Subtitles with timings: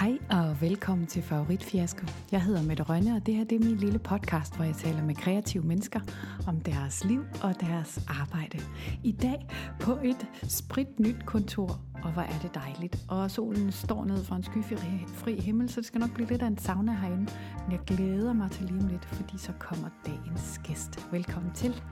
[0.00, 2.06] Hej og velkommen til Favoritfiasko.
[2.32, 5.02] Jeg hedder Mette Rønne, og det her det er min lille podcast, hvor jeg taler
[5.02, 6.00] med kreative mennesker
[6.46, 8.58] om deres liv og deres arbejde.
[9.04, 9.46] I dag
[9.80, 13.04] på et spritnyt kontor, og hvor er det dejligt.
[13.08, 16.46] Og solen står ned fra en skyfri himmel, så det skal nok blive lidt af
[16.46, 17.32] en sauna herinde.
[17.64, 21.08] Men jeg glæder mig til lige om lidt, fordi så kommer dagens gæst.
[21.12, 21.82] Velkommen til.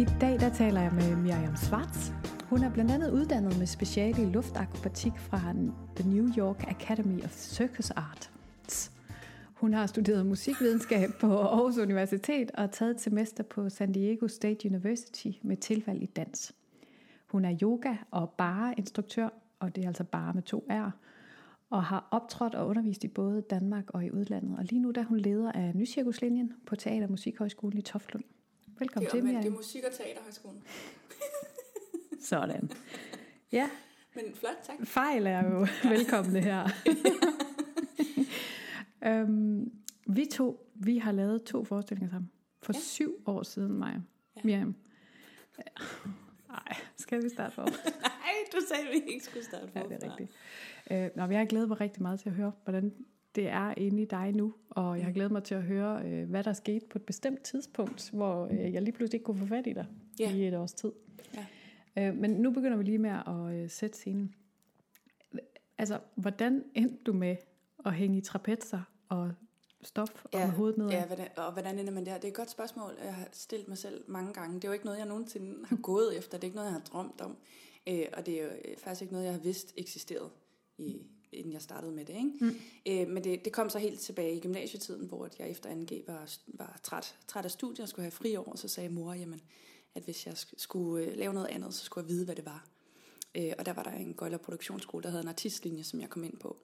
[0.00, 2.10] I dag der taler jeg med Miriam Schwartz.
[2.44, 5.38] Hun er blandt andet uddannet med speciale i luftakrobatik fra
[5.96, 8.92] The New York Academy of Circus Arts.
[9.54, 14.68] Hun har studeret musikvidenskab på Aarhus Universitet og taget et semester på San Diego State
[14.68, 16.54] University med tilvalg i dans.
[17.26, 20.90] Hun er yoga- og bare-instruktør, og det er altså bare med to R,
[21.70, 24.58] og har optrådt og undervist i både Danmark og i udlandet.
[24.58, 28.24] Og lige nu der er hun leder af Nycirkuslinjen på Teater- og Musikhøjskolen i Toftlund.
[28.80, 29.42] Velkommen det til, Miriam.
[29.42, 30.62] Det er musik- og teaterhøjskolen.
[32.30, 32.70] Sådan.
[33.52, 33.70] Ja.
[34.14, 34.86] Men flot, tak.
[34.86, 36.68] Fejl er jo velkomne her.
[39.06, 39.72] øhm,
[40.06, 42.30] vi to, vi har lavet to forestillinger sammen.
[42.62, 42.78] For ja.
[42.78, 44.00] syv år siden, Maja.
[44.36, 44.40] Ja.
[44.44, 44.74] Miriam.
[46.48, 47.62] Nej, skal vi starte for?
[47.62, 49.78] Nej, du sagde, at vi ikke skulle starte for.
[49.78, 50.30] Ja, det er rigtigt.
[50.90, 52.94] Øh, nå, jeg har glædet mig rigtig meget til at høre, hvordan
[53.34, 56.30] det er inde i dig nu, og jeg har glædet mig til at høre, øh,
[56.30, 59.46] hvad der skete på et bestemt tidspunkt, hvor øh, jeg lige pludselig ikke kunne få
[59.46, 59.86] fat i dig
[60.18, 60.34] ja.
[60.34, 60.92] i et års tid.
[61.34, 61.46] Ja.
[62.08, 64.34] Øh, men nu begynder vi lige med at øh, sætte scenen.
[65.78, 67.36] Altså, hvordan endte du med
[67.84, 69.32] at hænge i trapetser og
[69.82, 70.88] stof ja, og hovedet ned?
[70.88, 72.14] Ja, hvordan, og hvordan ender man der?
[72.14, 74.54] Det er et godt spørgsmål, jeg har stillet mig selv mange gange.
[74.54, 76.38] Det er jo ikke noget, jeg nogensinde har gået efter.
[76.38, 77.36] Det er ikke noget, jeg har drømt om.
[77.88, 80.30] Øh, og det er jo faktisk ikke noget, jeg har vidst eksisterede
[80.78, 82.14] i, inden jeg startede med det.
[82.14, 82.30] Ikke?
[82.40, 82.56] Mm.
[82.86, 86.36] Øh, men det, det kom så helt tilbage i gymnasietiden, hvor jeg efter 2G var,
[86.46, 89.40] var træt, træt af studiet og skulle have fri år, så sagde mor, jamen,
[89.94, 92.66] at hvis jeg skulle øh, lave noget andet, så skulle jeg vide, hvad det var.
[93.34, 96.24] Øh, og der var der en Gøjler Produktionsskole, der havde en artistlinje, som jeg kom
[96.24, 96.56] ind på.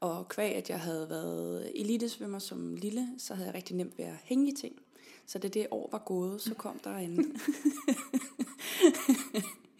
[0.00, 4.04] Og kvæg, at jeg havde været elitesvømmer som lille, så havde jeg rigtig nemt ved
[4.04, 4.76] at hænge i ting.
[5.26, 7.16] Så da det år var gået, så kom der en...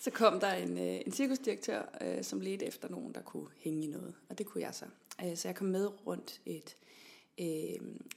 [0.00, 3.84] så kom der en, øh, en cirkusdirektør, øh, som ledte efter nogen, der kunne hænge
[3.84, 4.14] i noget.
[4.28, 4.84] Og det kunne jeg så.
[5.24, 6.76] Øh, så jeg kom med rundt et,
[7.40, 7.46] øh,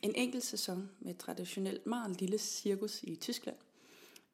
[0.02, 3.56] en enkelt sæson med traditionelt meget lille cirkus i Tyskland.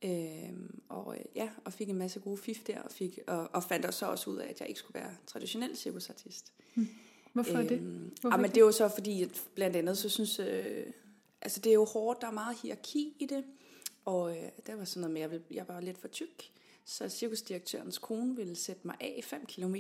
[0.05, 0.53] Øh,
[0.89, 3.85] og øh, ja, og fik en masse gode fif der, og, fik, og, og fandt
[3.85, 6.53] også også ud af, at jeg ikke skulle være traditionel cirkusartist.
[6.73, 6.88] Hmm.
[7.33, 7.71] Hvorfor er det?
[7.71, 10.85] Øhm, Hvorfor ah, men det er jo så fordi, at blandt andet, så synes øh,
[11.41, 13.43] altså det er jo hårdt, der er meget hierarki i det,
[14.05, 16.51] og øh, der var sådan noget med, at jeg, jeg var lidt for tyk,
[16.85, 19.75] så cirkusdirektørens kone ville sætte mig af 5 km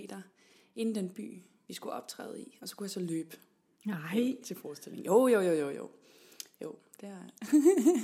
[0.75, 3.37] inden den by, vi skulle optræde i, og så kunne jeg så løbe
[3.85, 4.35] Nej.
[4.43, 5.05] til forestillingen.
[5.05, 5.89] Jo, jo, jo, jo, jo.
[6.61, 7.23] Jo, det er...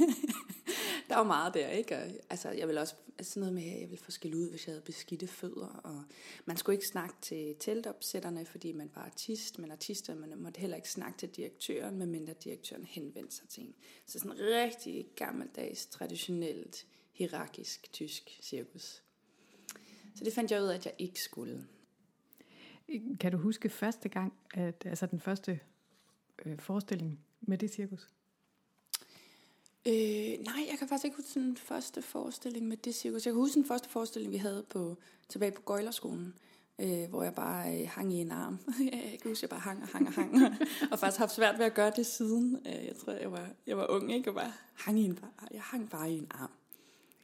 [1.09, 1.95] der var meget der, ikke?
[1.97, 4.49] Og, altså, jeg vil også altså sådan noget med, at jeg ville få skille ud,
[4.49, 5.81] hvis jeg havde beskidte fødder.
[5.83, 6.03] Og
[6.45, 10.75] man skulle ikke snakke til teltopsætterne, fordi man var artist, men artister, man måtte heller
[10.75, 13.75] ikke snakke til direktøren, medmindre direktøren henvendte sig til en.
[14.05, 19.01] Så sådan rigtig gammeldags, traditionelt, hierarkisk tysk cirkus.
[20.15, 21.67] Så det fandt jeg ud af, at jeg ikke skulle.
[23.19, 25.59] Kan du huske første gang, at, altså den første
[26.45, 28.07] øh, forestilling med det cirkus?
[29.87, 33.25] Øh, nej, jeg kan faktisk ikke huske den første forestilling med det cirkus.
[33.25, 34.97] Jeg kan huske den første forestilling, vi havde på,
[35.29, 36.33] tilbage på Gøjlerskolen,
[36.79, 38.59] øh, hvor jeg bare øh, hang i en arm.
[38.93, 40.35] jeg kan huske, jeg bare hang og hang og hang,
[40.91, 42.57] og faktisk haft svært ved at gøre det siden.
[42.65, 44.29] Øh, jeg tror, jeg var, jeg var ung, ikke?
[44.29, 45.19] Og bare hang i en,
[45.51, 46.51] jeg hang bare i en arm,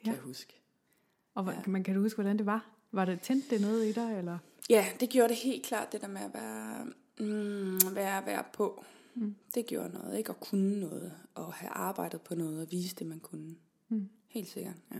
[0.04, 0.18] kan ja.
[0.18, 0.62] jeg huske.
[1.34, 1.72] Og ja.
[1.72, 2.70] man kan du huske, hvordan det var?
[2.92, 4.38] Var det tændt det noget i dig, eller?
[4.70, 6.86] Ja, det gjorde det helt klart, det der med at være,
[7.20, 8.84] mm, være, være på.
[9.16, 9.36] Mm.
[9.56, 10.30] Det gjorde noget, ikke?
[10.30, 13.56] At kunne noget, og have arbejdet på noget, og vise det, man kunne.
[13.90, 14.10] Mm.
[14.28, 15.00] Helt sikkert, ja.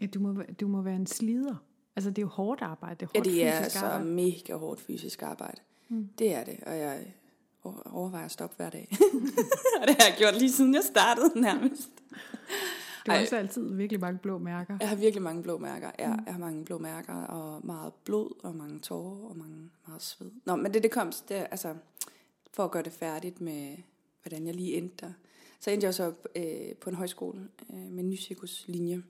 [0.00, 1.56] ja du, må, du må være en slider.
[1.96, 2.94] Altså, det er jo hårdt arbejde.
[2.94, 4.04] Det er hårdt ja, det er så arbejde.
[4.04, 5.60] mega hårdt fysisk arbejde.
[5.88, 6.08] Mm.
[6.18, 7.14] Det er det, og jeg
[7.84, 8.88] overvejer at stoppe hver dag.
[9.80, 11.90] og det har jeg gjort lige siden jeg startede nærmest.
[13.06, 14.76] Du har også altid virkelig mange blå mærker.
[14.80, 15.90] Jeg har virkelig mange blå mærker.
[15.98, 16.22] Ja, mm.
[16.26, 20.30] Jeg har mange blå mærker, og meget blod, og mange tårer, og mange, meget sved.
[20.44, 21.74] Nå, men det, det kom, det, altså,
[22.52, 23.76] for at gøre det færdigt med,
[24.22, 25.12] hvordan jeg lige endte der.
[25.60, 29.02] Så endte jeg så øh, på en højskole øh, med en ny cirkuslinje,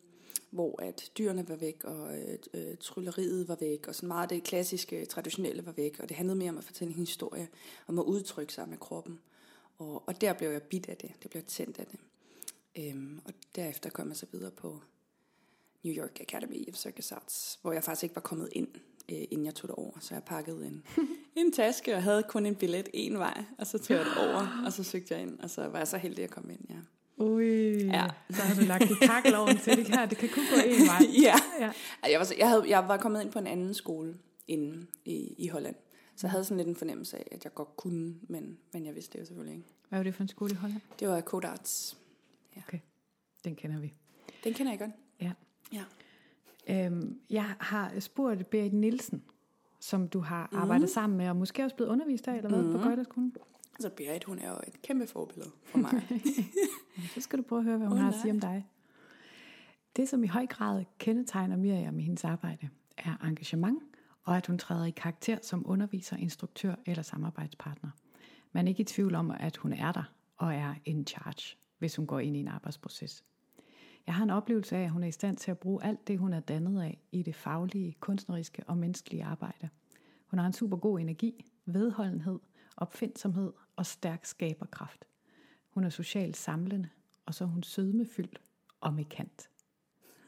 [0.50, 4.42] hvor at dyrene var væk, og øh, øh, trylleriet var væk, og sådan meget det
[4.42, 7.48] klassiske, traditionelle var væk, og det handlede mere om at fortælle en historie,
[7.86, 9.20] om at udtrykke sig med kroppen.
[9.78, 12.00] Og, og der blev jeg bit af det, det blev tændt af det.
[12.78, 14.80] Øhm, og derefter kom jeg så videre på
[15.84, 18.68] New York Academy of Circus Arts, hvor jeg faktisk ikke var kommet ind,
[19.08, 19.92] øh, inden jeg tog det over.
[20.00, 20.84] Så jeg pakkede en,
[21.36, 24.62] en taske og havde kun en billet en vej, og så tog jeg det over,
[24.66, 26.76] og så søgte jeg ind, og så var jeg så heldig at komme ind, ja.
[27.16, 28.06] Ui, Ja.
[28.30, 30.06] så har du lagt et kakkeloven til det her.
[30.06, 30.98] Det kan kun gå en vej.
[31.26, 31.34] ja.
[31.60, 31.72] Ja.
[32.10, 34.14] Jeg var, så- jeg, havde, jeg var kommet ind på en anden skole
[34.48, 35.74] inde i, i Holland.
[36.16, 38.94] Så jeg havde sådan lidt en fornemmelse af, at jeg godt kunne, men, men jeg
[38.94, 39.68] vidste det jo selvfølgelig ikke.
[39.88, 40.80] Hvad var det for en skole i Holland?
[41.00, 41.20] Det var
[42.62, 42.84] Code Arts.
[43.44, 43.94] Den kender vi.
[44.44, 44.90] Den kender jeg godt.
[45.20, 45.32] Ja.
[45.72, 45.84] Ja.
[46.86, 49.22] Øhm, jeg har spurgt Berit Nielsen,
[49.80, 52.78] som du har arbejdet sammen med, og måske også blevet undervist af, eller hvad, på
[52.78, 53.36] Gøjlerskolen.
[53.80, 55.90] Så Berit, hun er jo et kæmpe forbillede for mig.
[57.14, 58.68] Så skal du prøve at høre, hvad hun Åh, har at sige om dig.
[59.96, 62.68] Det, som i høj grad kendetegner Miriam i hendes arbejde,
[62.98, 63.82] er engagement,
[64.22, 67.90] og at hun træder i karakter som underviser, instruktør eller samarbejdspartner.
[68.52, 71.96] Man er ikke i tvivl om, at hun er der og er in charge, hvis
[71.96, 73.24] hun går ind i en arbejdsproces.
[74.06, 76.18] Jeg har en oplevelse af, at hun er i stand til at bruge alt det,
[76.18, 79.68] hun er dannet af i det faglige, kunstneriske og menneskelige arbejde.
[80.26, 82.38] Hun har en super god energi, vedholdenhed,
[82.76, 85.04] opfindsomhed og stærk skaberkraft.
[85.70, 86.88] Hun er socialt samlende,
[87.26, 88.40] og så er hun sødmefyldt
[88.80, 89.50] og med kant.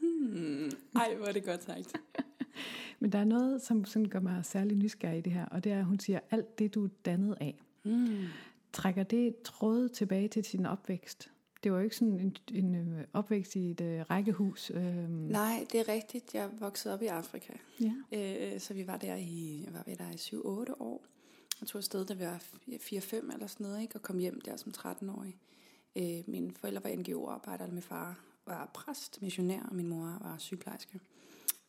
[0.00, 0.70] hmm.
[0.96, 1.92] Ej, hvor er det godt sagt.
[3.00, 5.72] Men der er noget, som sådan gør mig særlig nysgerrig i det her, og det
[5.72, 8.24] er, at hun siger, alt det, du er dannet af, Mm.
[8.72, 11.30] trækker det tråde tilbage til sin opvækst.
[11.66, 14.70] Det var jo ikke sådan en, en øh, opvækst i et øh, rækkehus.
[14.70, 16.34] Øh, Nej, det er rigtigt.
[16.34, 17.52] Jeg voksede op i Afrika.
[17.80, 17.92] ja.
[18.12, 21.04] Øh, så vi var der i, var vi der i 7-8 år.
[21.60, 23.94] Jeg tog afsted, da vi var 4-5 eller sådan noget, ikke?
[23.94, 25.36] og kom hjem der som 13-årig.
[25.96, 31.00] Øh, mine forældre var NGO-arbejdere, min far var præst, missionær, og min mor var sygeplejerske.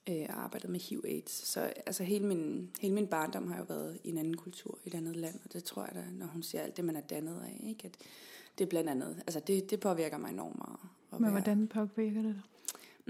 [0.10, 1.48] Øh, og arbejdede med HIV-AIDS.
[1.48, 4.88] Så altså, hele, min, hele min barndom har jo været i en anden kultur, i
[4.88, 7.02] et andet land, og det tror jeg da, når hun siger alt det, man er
[7.02, 7.86] dannet af, ikke?
[7.86, 7.98] at
[8.58, 10.80] det er blandt andet, altså det, det påvirker mig enormt meget.
[11.12, 12.42] Men være- hvordan påvirker det dig?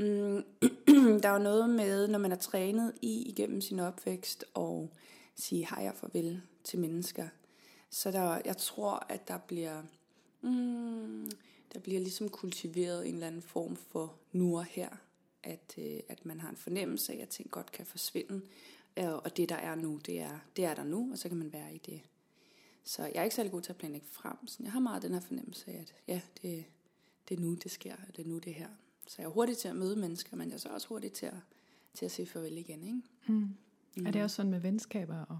[0.05, 0.43] Mm,
[1.23, 4.93] der er jo noget med, når man er trænet i igennem sin opvækst og
[5.35, 7.27] sige hej og farvel til mennesker.
[7.89, 9.81] Så der, jeg tror, at der bliver,
[10.41, 11.31] mm,
[11.73, 14.89] der bliver ligesom kultiveret en eller anden form for nu og her.
[15.43, 18.41] At, øh, at man har en fornemmelse af, at ting godt kan forsvinde.
[18.97, 21.37] Øh, Og det, der er nu, det er, det er der nu, og så kan
[21.37, 22.01] man være i det.
[22.87, 24.47] Så jeg er ikke særlig god til at planlægge frem.
[24.47, 26.65] Så jeg har meget den her fornemmelse af, at ja, det,
[27.29, 28.69] det er nu, det sker, og det er nu, det er her.
[29.07, 31.25] Så jeg er hurtig til at møde mennesker, men jeg er så også hurtig til
[31.25, 31.37] at,
[31.93, 32.83] til at sige farvel igen.
[32.83, 33.01] Ikke?
[33.27, 33.55] Mm.
[33.97, 34.05] Mm.
[34.05, 35.25] Er det også sådan med venskaber?
[35.25, 35.39] Og...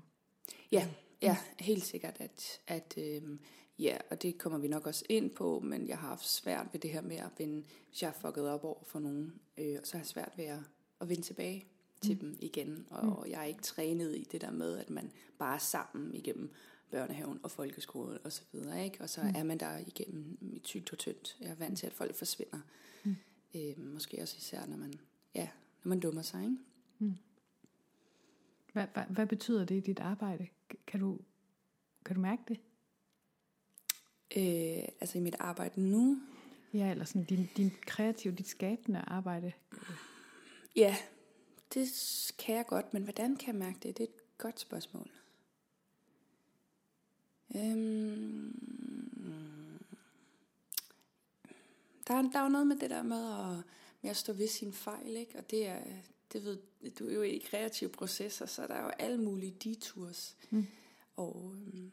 [0.72, 0.88] Ja,
[1.22, 3.40] ja, helt sikkert, at, at øhm,
[3.80, 6.80] ja, og det kommer vi nok også ind på, men jeg har haft svært ved
[6.80, 9.94] det her med at vende, hvis jeg har fucket op over for nogen, øh, så
[9.94, 10.60] har jeg svært ved at,
[11.02, 11.66] at vende tilbage
[12.02, 12.20] til mm.
[12.20, 13.12] dem igen, og, mm.
[13.12, 16.54] og jeg er ikke trænet i det der med, at man bare er sammen igennem
[16.92, 19.02] børnehaven og folkeskolen og så videre, ikke?
[19.02, 19.34] Og så mm.
[19.36, 21.38] er man der igennem tygt og tyndt.
[21.42, 22.60] Jeg er vant til, at folk forsvinder.
[23.04, 23.16] Mm.
[23.56, 24.94] Øh, måske også især, når man,
[25.36, 25.50] ja,
[25.84, 26.58] når man dummer sig, ikke?
[28.74, 30.48] Hvad, hvad, hvad betyder det i dit arbejde?
[30.88, 31.20] Kan du,
[32.06, 32.60] kan du mærke det?
[34.38, 36.18] Øh, altså i mit arbejde nu,
[36.74, 39.52] Ja, eller sådan din, din kreative, dit skabende arbejde.
[40.76, 40.96] Ja,
[41.74, 41.88] det
[42.40, 43.98] kan jeg godt, men hvordan kan jeg mærke det?
[43.98, 45.12] Det er et godt spørgsmål.
[47.56, 48.54] Øhm,
[52.08, 53.64] der, er, der er jo noget med det der med at,
[54.02, 55.38] med at stå ved sin fejl, ikke?
[55.38, 55.80] Og det er,
[56.34, 56.58] det ved,
[57.00, 60.38] du er jo i kreative processer, så der er jo alle mulige detours.
[60.50, 60.68] Mm.
[61.16, 61.92] Og øhm,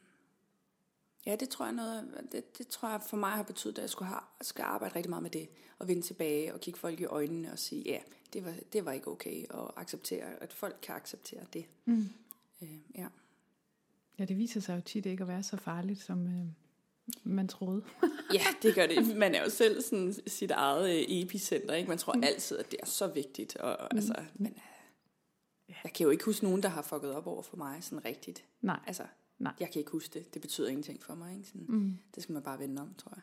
[1.25, 3.89] ja, det tror jeg noget, det, det tror jeg for mig har betydet, at jeg
[3.89, 7.05] skulle have, skal arbejde rigtig meget med det, og vende tilbage og kigge folk i
[7.05, 7.99] øjnene og sige, ja,
[8.33, 11.65] det var, det var ikke okay, og acceptere, at folk kan acceptere det.
[11.85, 12.09] Mm.
[12.61, 13.07] Øh, ja.
[14.19, 16.45] Ja, det viser sig jo tit ikke at være så farligt, som øh,
[17.23, 17.83] man troede.
[18.33, 19.17] ja, det gør det.
[19.17, 21.89] Man er jo selv sådan sit eget øh, epicenter, ikke?
[21.89, 22.23] Man tror mm.
[22.23, 26.25] altid, at det er så vigtigt, og, og altså, men øh, jeg kan jo ikke
[26.25, 28.43] huske nogen, der har fucket op over for mig sådan rigtigt.
[28.61, 28.79] Nej.
[28.87, 29.03] Altså,
[29.39, 29.53] Nej.
[29.59, 30.33] jeg kan ikke huske det.
[30.33, 31.47] Det betyder ingenting for mig, ikke?
[31.47, 31.97] Sådan, Mm.
[32.15, 33.21] Det skal man bare vende om, tror jeg.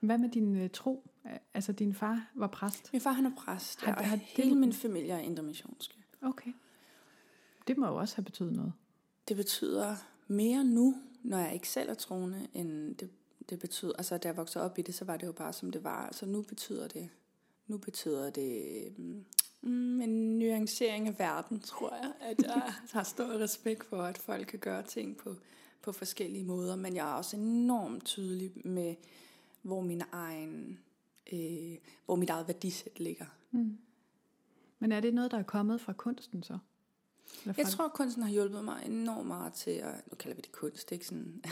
[0.00, 1.10] Hvad med din øh, tro?
[1.54, 2.92] Altså, din far var præst.
[2.92, 5.94] Min far, han er præst, Har- har, har og det- hele min familie er indremissionske.
[6.22, 6.52] Okay.
[7.66, 8.72] Det må jo også have betydet noget.
[9.28, 9.96] Det betyder
[10.30, 13.10] mere nu, når jeg ikke selv er troende, end det,
[13.50, 15.70] det betyder, altså da jeg voksede op i det, så var det jo bare som
[15.70, 16.06] det var.
[16.06, 17.08] Altså nu betyder det,
[17.66, 18.62] nu betyder det
[19.62, 22.12] mm, en nuancering af verden, tror jeg.
[22.20, 25.34] At jeg har stor respekt for, at folk kan gøre ting på,
[25.82, 28.94] på forskellige måder, men jeg er også enormt tydelig med,
[29.62, 30.78] hvor min egen,
[31.32, 33.26] øh, hvor mit eget værdisæt ligger.
[33.50, 33.78] Mm.
[34.78, 36.58] Men er det noget, der er kommet fra kunsten så?
[37.56, 39.94] Jeg tror, at kunsten har hjulpet mig enormt meget til at...
[40.10, 41.42] Nu kalder vi det kunst, ikke sådan...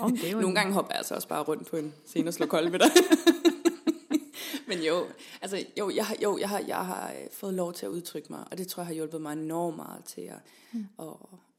[0.00, 2.28] Men det er jo Nogle gange hopper jeg altså også bare rundt på en scene
[2.28, 2.90] og slår kold ved dig.
[4.68, 5.06] Men jo,
[5.42, 8.32] altså, jo, jeg har, jo jeg, har, jeg har øh, fået lov til at udtrykke
[8.32, 10.38] mig, og det tror jeg har hjulpet mig enormt meget til at,
[10.72, 10.86] mm.
[10.98, 11.06] at,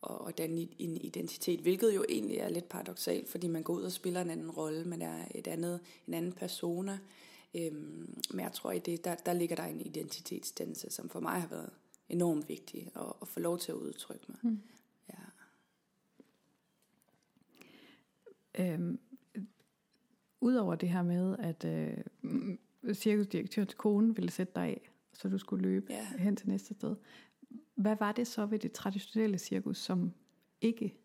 [0.10, 3.84] at, at danne en identitet, hvilket jo egentlig er lidt paradoxalt, fordi man går ud
[3.84, 6.98] og spiller en anden rolle, man er et andet, en anden persona,
[7.56, 11.42] Øhm, men jeg tror, i det, der, der ligger der en identitetsdannelse, som for mig
[11.42, 11.70] har været
[12.10, 14.38] enormt vigtig at, at få lov til at udtrykke mig.
[14.44, 14.62] Mm.
[15.10, 15.16] Ja.
[18.74, 19.00] Øhm,
[20.42, 21.98] Udover det her med, at øh,
[22.94, 26.08] cirkusdirektørens kone ville sætte dig af, så du skulle løbe Ja.
[26.18, 26.96] hen til næste sted.
[27.76, 30.14] Hvad var det så ved det traditionelle cirkus, som
[30.62, 30.96] ikke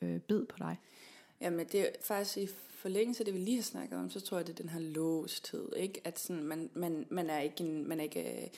[0.00, 0.76] øh, bed på dig?
[1.40, 4.36] Jamen, det er faktisk i forlængelse af det, vi lige har snakket om, så tror
[4.36, 6.00] jeg, det er den her låsthed, ikke?
[6.04, 8.50] At sådan, man, man, man er ikke en, man er ikke,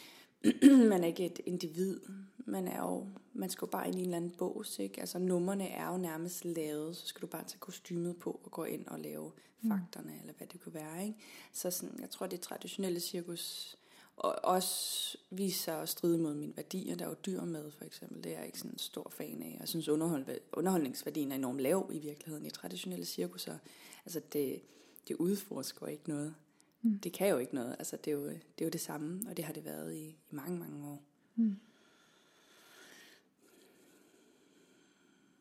[0.91, 2.01] man er ikke et individ.
[2.37, 5.01] Man er jo, man skal jo bare ind i en eller anden bås, ikke?
[5.01, 8.65] Altså, numrene er jo nærmest lavet, så skal du bare tage kostymet på og gå
[8.65, 9.33] ind og lave
[9.69, 11.19] fakterne, eller hvad det kunne være, ikke?
[11.53, 13.77] Så sådan, jeg tror, det traditionelle cirkus
[14.17, 16.97] og også viser at stride mod mine værdier.
[16.97, 18.25] Der er jo dyr med, for eksempel.
[18.25, 19.57] Det er jeg ikke sådan en stor fan af.
[19.61, 23.59] Jeg synes, underhold, underholdningsværdien er enormt lav i virkeligheden i traditionelle cirkusser.
[24.05, 24.63] Altså, det,
[25.09, 26.35] det udforsker ikke noget.
[26.83, 26.99] Mm.
[26.99, 27.77] Det kan jo ikke noget.
[27.79, 30.09] Altså, det er, jo, det er jo det samme, og det har det været i,
[30.09, 31.03] i mange, mange år.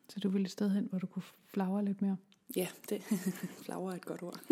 [0.08, 2.16] Så du ville et sted hen, hvor du kunne flagre lidt mere?
[2.56, 3.02] Ja, det
[3.64, 4.40] flower er et godt ord.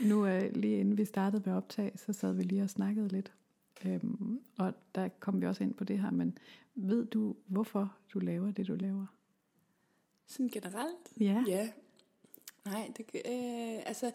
[0.00, 3.32] Nu øh, lige inden vi startede med optag, så sad vi lige og snakkede lidt.
[3.84, 6.38] Øhm, og der kom vi også ind på det her, men
[6.74, 9.06] ved du, hvorfor du laver det, du laver?
[10.26, 11.12] Sådan generelt?
[11.20, 11.44] Ja.
[11.46, 11.68] Ja.
[12.64, 14.12] Nej, det, øh, altså,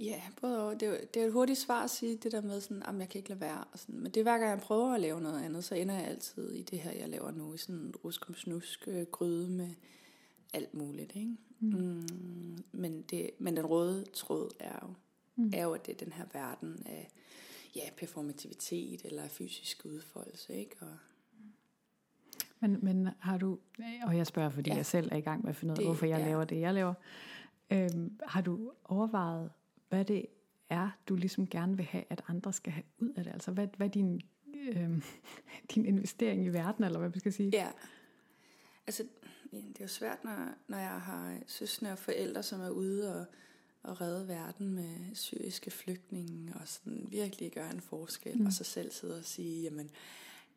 [0.00, 0.80] ja, både og.
[0.80, 3.08] Det, er det er et hurtigt svar at sige det der med sådan, at jeg
[3.08, 3.64] kan ikke lade være.
[3.72, 4.00] Og sådan.
[4.00, 6.52] Men det er hver gang jeg prøver at lave noget andet, så ender jeg altid
[6.52, 9.68] i det her, jeg laver nu, i sådan en ruskum snusk øh, gryde med
[10.52, 11.16] alt muligt.
[11.16, 11.36] Ikke?
[11.60, 11.68] Mm.
[11.78, 14.94] Mm, men, det, men den røde tråd er jo,
[15.36, 15.50] mm.
[15.54, 17.10] er jo, at det er den her verden af
[17.76, 20.54] ja, performativitet eller fysisk udfoldelse.
[20.54, 20.76] Ikke?
[20.80, 20.96] Og,
[22.60, 23.58] Men, men har du,
[24.06, 24.76] og jeg spørger, fordi Ja.
[24.76, 26.26] jeg selv er i gang med at finde ud af, hvorfor jeg ja.
[26.26, 26.94] laver det, jeg laver.
[27.70, 29.50] Øhm, har du overvejet,
[29.94, 30.26] hvad det
[30.68, 33.32] er, du ligesom gerne vil have, at andre skal have ud af det?
[33.32, 34.20] Altså, hvad, hvad din,
[34.54, 35.02] øhm,
[35.74, 37.50] din investering i verden, eller hvad man skal sige?
[37.52, 37.70] Ja.
[38.86, 39.02] Altså,
[39.50, 43.26] det er jo svært, når, når jeg har søskende og forældre, som er ude og,
[43.82, 48.46] og redde verden med syriske flygtninge, og sådan virkelig gøre en forskel, mm.
[48.46, 49.90] og så selv sidde og sige, jamen,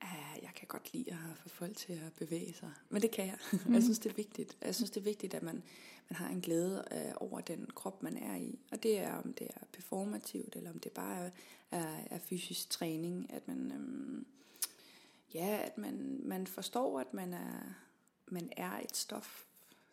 [0.01, 2.71] ah, jeg kan godt lide at få folk til at bevæge sig.
[2.89, 3.37] Men det kan jeg.
[3.65, 3.73] Mm.
[3.73, 4.57] Jeg synes, det er vigtigt.
[4.61, 5.63] Jeg synes, det er vigtigt, at man,
[6.09, 8.59] man har en glæde øh, over den krop, man er i.
[8.71, 11.29] Og det er, om det er performativt, eller om det bare er,
[11.71, 13.71] er, er fysisk træning, at man...
[13.71, 14.25] Øhm,
[15.33, 17.75] ja, at man, man forstår, at man er,
[18.27, 19.45] man er et stof,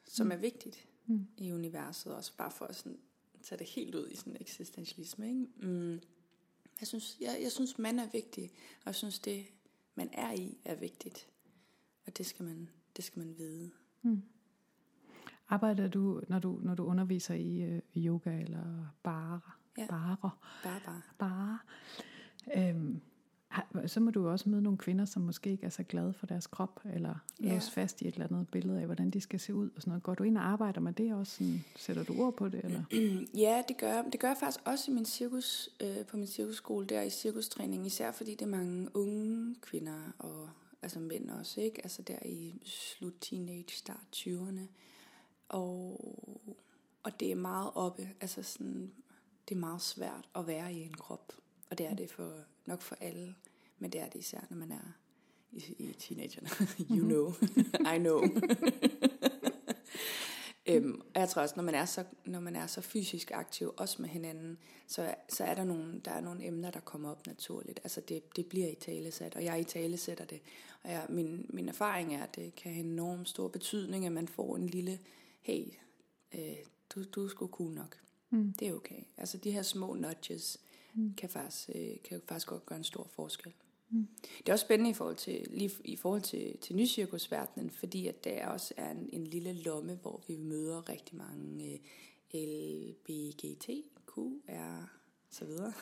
[0.08, 1.26] som er vigtigt Mm.
[1.36, 2.98] i universet, også bare for at sådan,
[3.42, 5.28] tage det helt ud i sådan eksistentialisme.
[5.28, 5.46] Ikke?
[5.68, 6.00] Mm.
[6.80, 9.46] Jeg, synes, jeg, jeg synes, man er vigtig, og jeg synes, det
[9.94, 11.28] man er i er vigtigt.
[12.06, 13.70] Og det skal man, det skal man vide.
[15.48, 19.40] Arbejder du, når du, når du underviser i øh, yoga eller bare,
[19.78, 19.86] Ja.
[19.88, 20.16] bare,
[20.62, 21.02] Bare, bare.
[21.18, 21.58] bare
[22.56, 23.00] øhm,
[23.86, 26.26] så må du jo også møde nogle kvinder, som måske ikke er så glade for
[26.26, 27.54] deres krop, eller Ja.
[27.54, 29.90] låst fast i et eller andet billede af, hvordan de skal se ud og sådan
[29.90, 30.02] noget.
[30.02, 31.32] Går du ind og arbejder med det også?
[31.32, 32.64] Sådan, sætter du ord på det?
[32.64, 32.82] Eller?
[33.44, 34.02] Ja, det gør.
[34.02, 37.86] Det gør jeg faktisk også i min cirkus, øh, på min cirkusskole, der i cirkustræning,
[37.86, 40.48] især fordi det er mange unge kvinder, og
[40.82, 41.80] altså mænd også, ikke?
[41.82, 44.60] Altså der i slut teenage, start 20'erne.
[45.48, 46.00] Og,
[47.02, 48.92] og det er meget oppe, altså sådan,
[49.48, 51.32] det er meget svært at være i en krop.
[51.70, 52.32] Og det er det for,
[52.66, 53.34] nok for alle,
[53.78, 54.96] men det er det især, når man er
[55.52, 56.48] i, i teenagerne.
[56.98, 57.32] you know,
[57.94, 58.22] I know.
[60.66, 63.74] Øhm, og jeg tror også, når man er så, når man er så fysisk aktiv,
[63.76, 67.26] også med hinanden, så, så er der nogle, der er nogle emner, der kommer op
[67.26, 67.80] naturligt.
[67.84, 70.40] Altså det, det bliver i talesat, og jeg i talesætter det.
[70.82, 74.28] Og jeg, min, min erfaring er, at det kan have enormt stor betydning, at man
[74.28, 74.98] får en lille,
[75.42, 75.64] hey,
[76.34, 76.56] øh,
[76.94, 78.00] du, du er sgu cool nok.
[78.30, 78.52] Mm.
[78.52, 79.02] Det er okay.
[79.16, 80.60] Altså de her små nudges
[80.94, 81.14] mm.
[81.14, 83.52] kan, faktisk, øh, kan faktisk godt gøre en stor forskel.
[83.90, 84.08] Mm.
[84.38, 88.24] Det er også spændende i forhold til, lige i forhold til, til nycirkusverdenen, fordi at
[88.24, 91.78] der også er en, en lille lomme, hvor vi møder rigtig mange øh,
[92.34, 93.84] LBGTQR
[95.30, 95.72] så videre.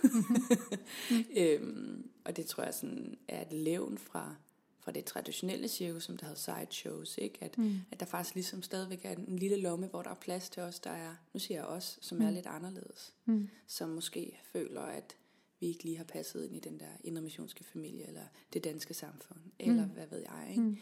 [1.41, 4.37] øhm, og det tror jeg sådan er et levn fra,
[4.83, 7.39] fra det traditionelle cirkus, som der hedder sideshows, ikke?
[7.45, 7.75] At, mm.
[7.91, 10.81] at der faktisk ligesom stadigvæk er en lille lomme, hvor der er plads til os,
[10.81, 12.25] der er, nu siger jeg os, som mm.
[12.25, 13.15] er lidt anderledes.
[13.25, 13.49] Mm.
[13.67, 15.17] Som måske føler, at
[15.61, 19.41] vi ikke lige har passet ind i den der indremissionske familie, eller det danske samfund,
[19.59, 20.63] eller hvad ved jeg, ikke?
[20.63, 20.77] Mm.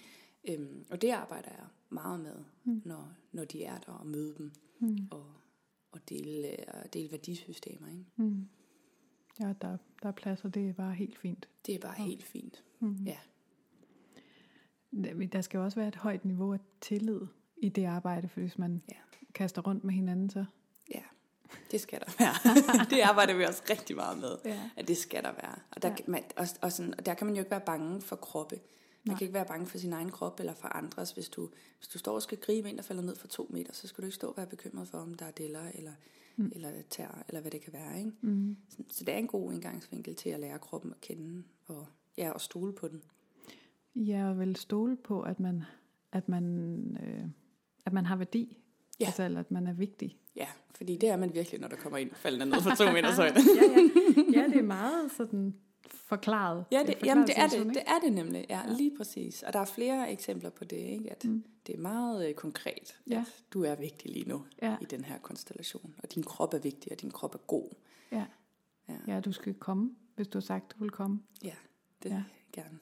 [0.49, 2.83] Øhm, og det arbejder jeg meget med, Mm.
[2.85, 4.99] når, når de er der, og møde dem, Mm.
[5.11, 5.27] og,
[5.93, 8.05] og dele, og dele værdisystemer, ikke?
[8.17, 8.49] Mm.
[9.41, 11.49] Ja, der, der er plads, og det er bare helt fint.
[11.67, 12.63] Det er bare helt fint.
[12.81, 12.95] Mm.
[13.07, 13.19] Ja.
[15.33, 17.21] Der- skal jo også være et højt niveau af tillid
[17.57, 18.97] i det arbejde, for hvis man Ja.
[19.35, 20.45] kaster rundt med hinanden, så
[20.95, 21.03] Ja.
[21.71, 22.35] Det skal der være.
[22.91, 24.71] det arbejder vi også rigtig meget med, Ja.
[24.77, 25.55] at det skal der være.
[25.71, 25.95] Og der, Ja.
[25.99, 26.05] ja.
[26.11, 28.57] man, og, og, sådan, og der kan man jo ikke være bange for kroppe.
[28.57, 28.63] Man
[29.13, 29.19] Nej.
[29.19, 31.13] kan ikke være bange for sin egen krop eller for andres.
[31.13, 33.73] Hvis du, hvis du står og skal gribe en, der falder ned for to meter,
[33.73, 35.93] så skal du ikke stå og være bekymret for, om der er deller eller,
[36.37, 36.53] mm.
[36.55, 37.99] eller tær, eller hvad det kan være.
[37.99, 38.13] Ikke?
[38.21, 38.57] Mm.
[38.69, 41.87] Så, så det er en god indgangsvinkel til at lære kroppen at kende og,
[42.19, 43.03] ja, og stole på den.
[43.97, 45.63] Ja, og vel stole på, at man,
[46.13, 46.47] at man,
[47.03, 47.25] øh,
[47.87, 48.57] at man har værdi.
[49.01, 49.07] Ja.
[49.07, 50.19] Altså, eller at man er vigtig.
[50.37, 53.17] Ja, fordi det er man virkelig, når der kommer ind faldende ned for to meters
[53.17, 53.35] højde.
[53.61, 54.41] ja, ja.
[54.41, 55.55] ja, det er meget sådan
[55.95, 56.65] forklaret.
[56.73, 57.59] Ja, det, forklaret jamen det er det.
[57.59, 57.69] ikke?
[57.75, 58.47] Det er det nemlig.
[58.51, 58.71] Ja, Ja.
[58.71, 59.43] ja, lige præcis.
[59.43, 61.11] Og der er flere eksempler på det, ikke?
[61.11, 61.45] At Mm.
[61.67, 63.19] det er meget øh, konkret, Ja.
[63.19, 65.95] at du er vigtig lige nu Ja, i den her konstellation.
[66.03, 67.69] Og din krop er vigtig, og din krop er god.
[68.13, 68.25] ja.
[68.89, 69.15] Ja.
[69.15, 71.21] ja, du skal komme, hvis du har sagt, du vil komme.
[71.45, 71.55] Ja,
[72.03, 72.23] det Ja.
[72.53, 72.79] Gerne.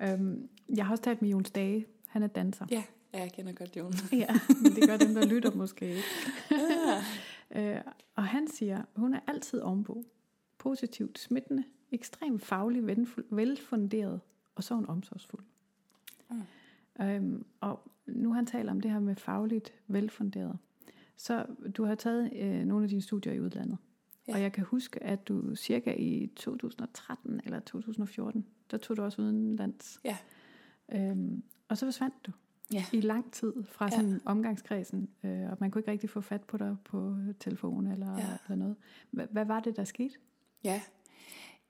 [0.12, 1.86] øhm, jeg har også talt med Jon Stage.
[2.06, 2.66] Han er danser.
[2.70, 2.82] Ja,
[3.14, 3.92] ja jeg kender godt Jon.
[4.12, 4.28] Ja,
[4.62, 6.02] men det gør dem, der lytter måske ikke.
[7.76, 7.80] øh,
[8.16, 10.04] og han siger, hun er altid ovenpå.
[10.58, 14.20] Positivt smittende, ekstremt faglig, venfuld- velfunderet,
[14.54, 15.44] og så er hun omsorgsfuld.
[16.30, 16.42] Mm.
[17.04, 20.58] Øhm, og nu han taler om det her med fagligt velfunderet.
[21.16, 21.46] Så
[21.76, 23.78] du har taget øh, nogle af dine studier i udlandet.
[24.28, 24.32] Ja.
[24.32, 24.36] Ja.
[24.36, 29.22] Og jeg kan huske, at du cirka i 2013 eller 2014, der tog du også
[29.22, 30.00] udenlands.
[30.04, 30.16] Ja.
[30.92, 32.32] Øhm, og så forsvandt du
[32.72, 32.84] Ja.
[32.92, 33.90] i lang tid fra Ja.
[33.90, 38.16] sådan omgangskredsen, øh, og man kunne ikke rigtig få fat på dig på telefon eller,
[38.18, 38.26] Ja.
[38.46, 38.76] eller noget.
[39.16, 40.14] Hva- Hvad var det, der skete?
[40.64, 40.80] Ja.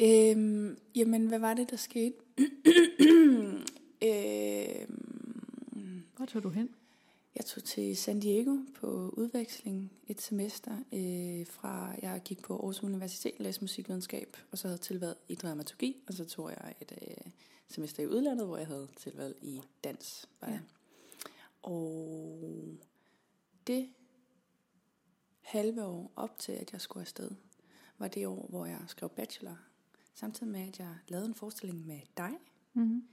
[0.02, 2.16] Øhm, jamen, hvad var det, der skete?
[4.02, 6.68] øhm, Hvor tog du hen?
[7.34, 12.82] Jeg tog til San Diego på udveksling et semester øh, fra, jeg gik på Aarhus
[12.82, 16.92] Universitet, læste musikvidenskab, og så havde jeg tilvalg i dramaturgi, og så tog jeg et
[17.02, 17.32] øh,
[17.68, 20.28] semester i udlandet, hvor jeg havde tilvalg i dans.
[20.42, 20.58] Ja.
[21.62, 22.78] Og
[23.66, 23.88] det
[25.40, 27.30] halve år op til, at jeg skulle afsted,
[27.98, 29.58] var det år, hvor jeg skrev bachelor.
[30.14, 32.32] Samtidig med, at jeg lavede en forestilling med dig,
[32.74, 33.08] Mm-hmm.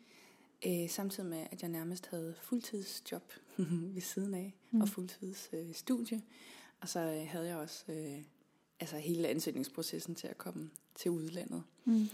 [0.67, 3.33] Øh, samtidig med, at jeg nærmest havde fuldtidsjob
[3.95, 4.81] ved siden af, Mm.
[4.81, 5.67] og fuldtidsstudie.
[5.69, 6.21] Øh, studie.
[6.81, 8.21] og så øh, havde jeg også øh,
[8.79, 11.63] altså hele ansøgningsprocessen til at komme til udlandet.
[11.85, 12.07] Mm.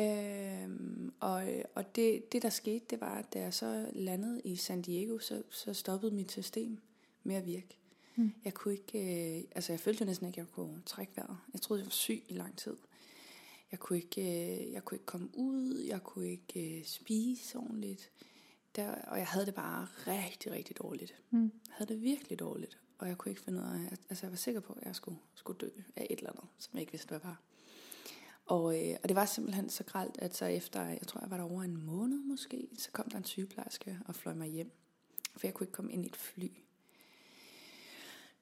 [0.00, 4.56] Øhm, og og det, det, der skete, det var, at da jeg så landede i
[4.56, 6.78] San Diego, så, så stoppede mit system
[7.24, 7.76] med at virke.
[8.16, 8.32] Mm.
[8.44, 8.98] Jeg kunne ikke,
[9.38, 11.36] øh, altså jeg følte næsten ikke, at jeg kunne trække vejret.
[11.52, 12.76] Jeg troede, jeg var syg i lang tid.
[13.70, 18.10] Jeg kunne ikke, øh, jeg kunne ikke komme ud, jeg kunne ikke øh, spise ordentligt.
[18.76, 21.14] Der, og jeg havde det bare rigtig, rigtig dårligt.
[21.30, 21.42] Mm.
[21.42, 24.36] Jeg havde det virkelig dårligt, og jeg kunne ikke finde ud af, altså jeg var
[24.36, 27.08] sikker på, at jeg skulle, skulle dø af et eller andet, som jeg ikke vidste,
[27.08, 27.40] hvad var.
[28.46, 31.36] Og, øh, og det var simpelthen så gralt, at så efter, jeg tror, jeg var
[31.36, 34.70] der over en måned måske, så kom der en sygeplejerske og fløj mig hjem.
[35.36, 36.48] For jeg kunne ikke komme ind i et fly.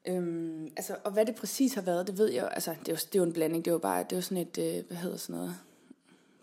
[0.07, 2.97] Øhm, altså, og hvad det præcis har været, det ved jeg altså, det er jo,
[2.97, 4.87] det er jo en blanding, det er jo bare, det er jo sådan et, øh,
[4.87, 5.55] hvad hedder sådan noget,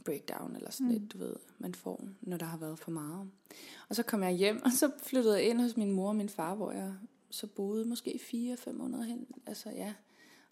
[0.05, 0.95] breakdown, eller sådan mm.
[0.95, 3.29] et, du ved, man får, når der har været for meget.
[3.89, 6.29] Og så kom jeg hjem, og så flyttede jeg ind hos min mor og min
[6.29, 6.93] far, hvor jeg
[7.29, 8.19] så boede måske
[8.67, 9.93] 4-5 måneder hen, altså ja.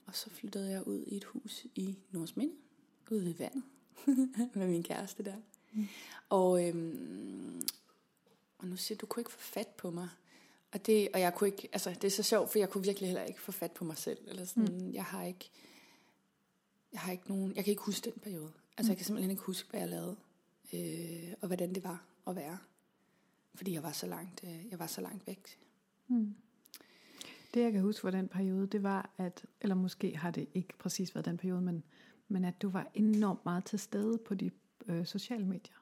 [0.05, 2.53] Og så flyttede jeg ud i et hus i Nordsminde,
[3.11, 3.63] ude ved vandet,
[4.55, 5.35] med min kæreste der.
[5.73, 5.87] Mm.
[6.29, 7.61] Og, øhm,
[8.57, 10.09] og nu siger du, du kunne ikke få fat på mig.
[10.73, 13.09] Og, det, og jeg kunne ikke, altså det er så sjovt, for jeg kunne virkelig
[13.09, 14.17] heller ikke få fat på mig selv.
[14.27, 14.93] Eller sådan, mm.
[14.93, 15.49] jeg har ikke,
[16.93, 18.51] jeg har ikke nogen, jeg kan ikke huske den periode.
[18.77, 20.15] Altså jeg kan simpelthen ikke huske, hvad jeg lavede,
[20.73, 22.57] øh, og hvordan det var at være.
[23.55, 25.59] Fordi jeg var så langt, øh, jeg var så langt væk.
[26.07, 26.35] Mm.
[27.53, 30.77] Det jeg kan huske fra den periode, det var, at, eller måske har det ikke
[30.77, 31.83] præcis været den periode, men,
[32.27, 34.51] men at du var enormt meget til stede på de
[34.85, 35.75] øh, sociale medier.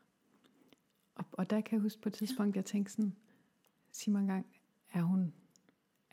[1.16, 3.16] Og, og der kan jeg huske på et tidspunkt, jeg tænkte sådan,
[3.92, 4.46] sig mig engang,
[4.94, 5.34] er hun,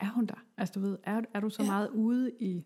[0.01, 0.45] er hun der?
[0.57, 1.69] Altså du ved, er, er du så Ja.
[1.69, 2.65] meget ude i,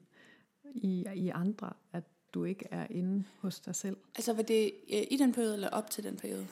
[0.75, 3.97] i, i andre, at du ikke er inde hos dig selv?
[4.15, 6.47] Altså var det øh, i den periode, eller op til den periode?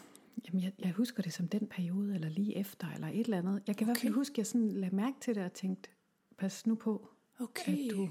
[0.47, 3.63] Jamen, jeg, jeg husker det som den periode, eller lige efter, eller et eller andet.
[3.67, 3.85] Jeg kan okay.
[3.85, 5.91] i hvert fald huske, at jeg sådan lagde mærke til det og tænkte,
[6.39, 7.09] pas nu på,
[7.41, 7.73] Okay.
[7.85, 8.09] at du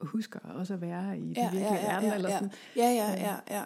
[0.00, 2.08] husker også at være i den ja, virkelige ja, ja, verden.
[2.08, 2.38] ja, eller ja.
[2.38, 2.52] sådan.
[2.76, 3.64] ja, ja, ja, ja.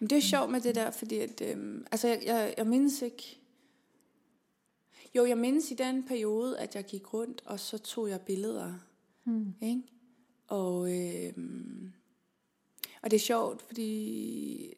[0.00, 3.02] Men det er sjovt med det der, fordi at, øhm, altså jeg, jeg, jeg mindes
[3.02, 3.40] ikke,
[5.14, 8.74] jo, jeg mindes i den periode, at jeg gik rundt, og så tog jeg billeder,
[9.24, 9.54] Hmm.
[9.62, 9.82] ikke?
[10.46, 11.92] Og, øhm,
[13.02, 14.74] og det er sjovt, fordi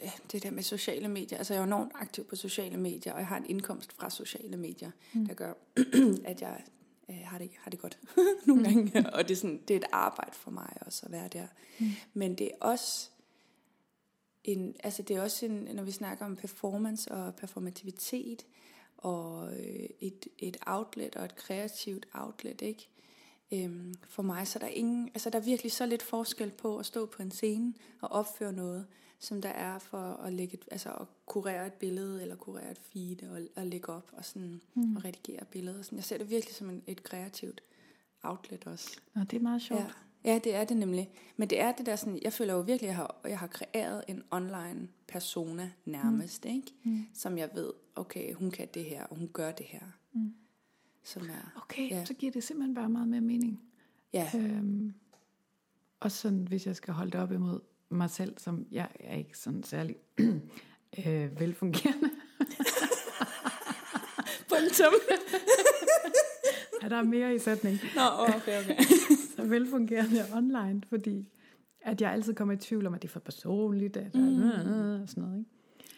[0.00, 3.18] ja, det der med sociale medier, altså jeg er enormt aktiv på sociale medier, og
[3.18, 5.20] jeg har en indkomst fra sociale medier, Mm.
[5.20, 5.26] mm.
[5.26, 5.52] der gør,
[6.30, 6.64] at jeg
[7.10, 7.98] øh, har, det, har det godt
[8.46, 8.90] nogle Mm.
[8.90, 11.46] gange, og det er, sådan, det er et arbejde for mig også at være der.
[11.80, 11.86] Mm.
[12.14, 13.08] Men det er også
[14.44, 18.46] en, altså det er også en, når vi snakker om performance og performativitet,
[19.04, 22.88] og øh, et, et outlet og et kreativt outlet, ikke?
[23.52, 26.78] Øhm, for mig, så der er ingen, altså der er virkelig så lidt forskel på
[26.78, 28.86] at stå på en scene og opføre noget,
[29.18, 32.78] som der er for at lægge, et, altså at kurere et billede, eller kurere et
[32.78, 34.96] feed, og, og lægge op, og sådan, mm.
[34.96, 35.82] og redigere billeder.
[35.82, 35.96] Sådan.
[35.96, 37.60] Jeg ser det virkelig som en, et kreativt
[38.22, 39.00] outlet også.
[39.14, 39.80] Og det er meget sjovt.
[39.80, 39.90] Ja.
[40.24, 41.10] Ja, det er det nemlig.
[41.36, 43.46] Men det er det der sådan, jeg føler jo virkelig, at jeg har, jeg har
[43.46, 46.50] kreeret en online persona nærmest, mm.
[46.50, 46.72] ikke?
[46.84, 47.06] Mm.
[47.14, 49.80] Som jeg ved, okay, hun kan det her, og hun gør det her.
[50.12, 50.34] Mm.
[51.02, 52.04] Som er, okay, ja.
[52.04, 53.62] så giver det simpelthen bare meget mere mening.
[54.12, 54.30] Ja.
[54.34, 54.94] Øhm,
[56.00, 59.38] og sådan, hvis jeg skal holde det op imod mig selv, som jeg er ikke
[59.38, 59.96] sådan særlig
[61.06, 62.10] øh, velfungerende.
[64.50, 64.94] Punktum.
[66.84, 67.78] ja, der er mere i sætning.
[67.94, 68.76] Nå, okay, okay.
[69.36, 71.28] så velfungerende online, fordi
[71.80, 75.02] at jeg altid kommer i tvivl om, at det er for personligt, eller mm.
[75.02, 75.38] og sådan noget.
[75.38, 75.50] Ikke?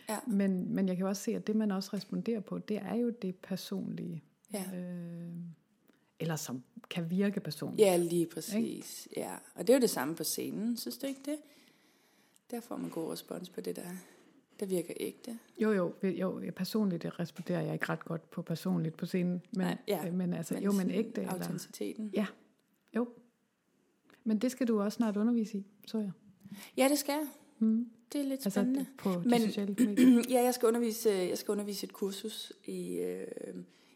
[0.09, 0.18] Ja.
[0.27, 3.11] Men, men jeg kan også se, at det man også responderer på, det er jo
[3.22, 4.25] det personlige.
[4.53, 4.64] Ja.
[4.75, 5.33] Øh,
[6.20, 7.81] eller som kan virke personligt.
[7.81, 9.07] Ja, lige præcis.
[9.07, 9.20] Ikke?
[9.20, 9.35] Ja.
[9.55, 11.37] Og det er jo det samme på scenen, synes du ikke det?
[12.51, 13.83] Der får man god respons på det der.
[14.61, 15.38] Det virker ægte.
[15.59, 19.42] Jo, jo, jo personligt responderer jeg ikke ret godt på personligt på scenen.
[19.53, 20.11] Men, Nej, ja.
[20.11, 21.27] men altså, men jo, men ægte.
[21.27, 22.05] Autenticiteten.
[22.05, 22.27] Eller, ja,
[22.97, 23.09] jo.
[24.25, 26.12] Men det skal du også snart undervise i, så jeg.
[26.77, 27.27] Ja, det skal jeg.
[27.59, 27.90] Mm.
[28.12, 28.87] Det er lidt altså, spændende.
[28.99, 30.23] På de Men, sociale medier.
[30.31, 33.27] ja, jeg skal undervise, jeg skal undervise et kursus i, øh,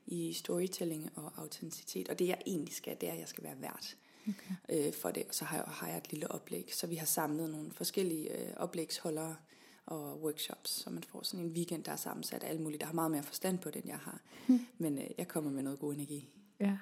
[0.06, 2.08] i storytelling og autenticitet.
[2.08, 3.96] Og det jeg egentlig skal, det er, at jeg skal være vært
[4.28, 4.86] okay.
[4.86, 5.22] øh, for det.
[5.28, 6.70] Og så har jeg, har jeg et lille oplæg.
[6.74, 9.36] Så vi har samlet nogle forskellige øh, oplægsholdere
[9.90, 12.86] og workshops, så man får sådan en weekend, der er sammensat af alle mulige, der
[12.86, 14.20] har meget mere forstand på det, end jeg har.
[14.46, 14.60] Hmm.
[14.78, 16.28] Men øh, jeg kommer med noget god energi.
[16.60, 16.78] Ja.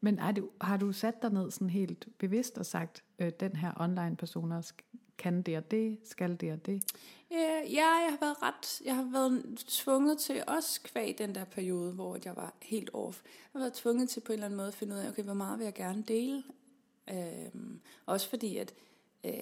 [0.00, 3.56] Men er du, har du sat dig ned sådan helt bevidst og sagt, øh, den
[3.56, 4.72] her online personer
[5.18, 6.82] kan det og det, skal det og det?
[7.30, 11.92] Ja, jeg har været ret, jeg har været tvunget til, også kvæg den der periode,
[11.92, 14.68] hvor jeg var helt off, jeg har været tvunget til på en eller anden måde
[14.68, 16.42] at finde ud af, okay, hvor meget vil jeg gerne dele?
[17.10, 18.74] Øhm, også fordi, at
[19.24, 19.32] øh,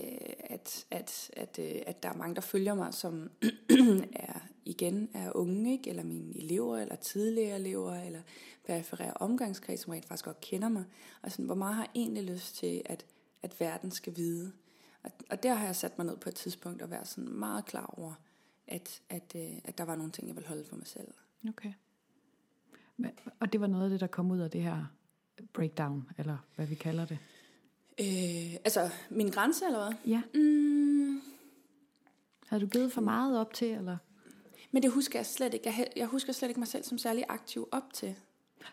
[0.41, 3.31] at, at, at, øh, at der er mange, der følger mig, som
[4.13, 5.91] er igen er unge, ikke?
[5.91, 8.21] eller mine elever, eller tidligere elever, eller
[8.65, 10.85] periferære omgangskreds, som rent faktisk godt kender mig.
[11.23, 13.07] Og sådan, hvor meget har jeg egentlig lyst til, at,
[13.43, 14.53] at verden skal vide?
[15.03, 17.65] Og, og der har jeg sat mig ned på et tidspunkt og været sådan meget
[17.65, 18.15] klar over,
[18.67, 21.09] at, at, øh, at der var nogle ting, jeg ville holde for mig selv.
[21.49, 21.73] Okay.
[22.97, 24.85] Men, og det var noget af det, der kom ud af det her
[25.53, 27.19] breakdown, eller hvad vi kalder det?
[28.01, 29.97] Øh, altså, min grænse, eller hvad?
[30.07, 30.23] Ja.
[30.35, 31.21] Mm.
[32.47, 33.97] Havde du givet for meget op til, eller?
[34.71, 35.69] Men det husker jeg slet ikke.
[35.69, 38.15] Jeg, jeg husker slet ikke mig selv som særlig aktiv op til.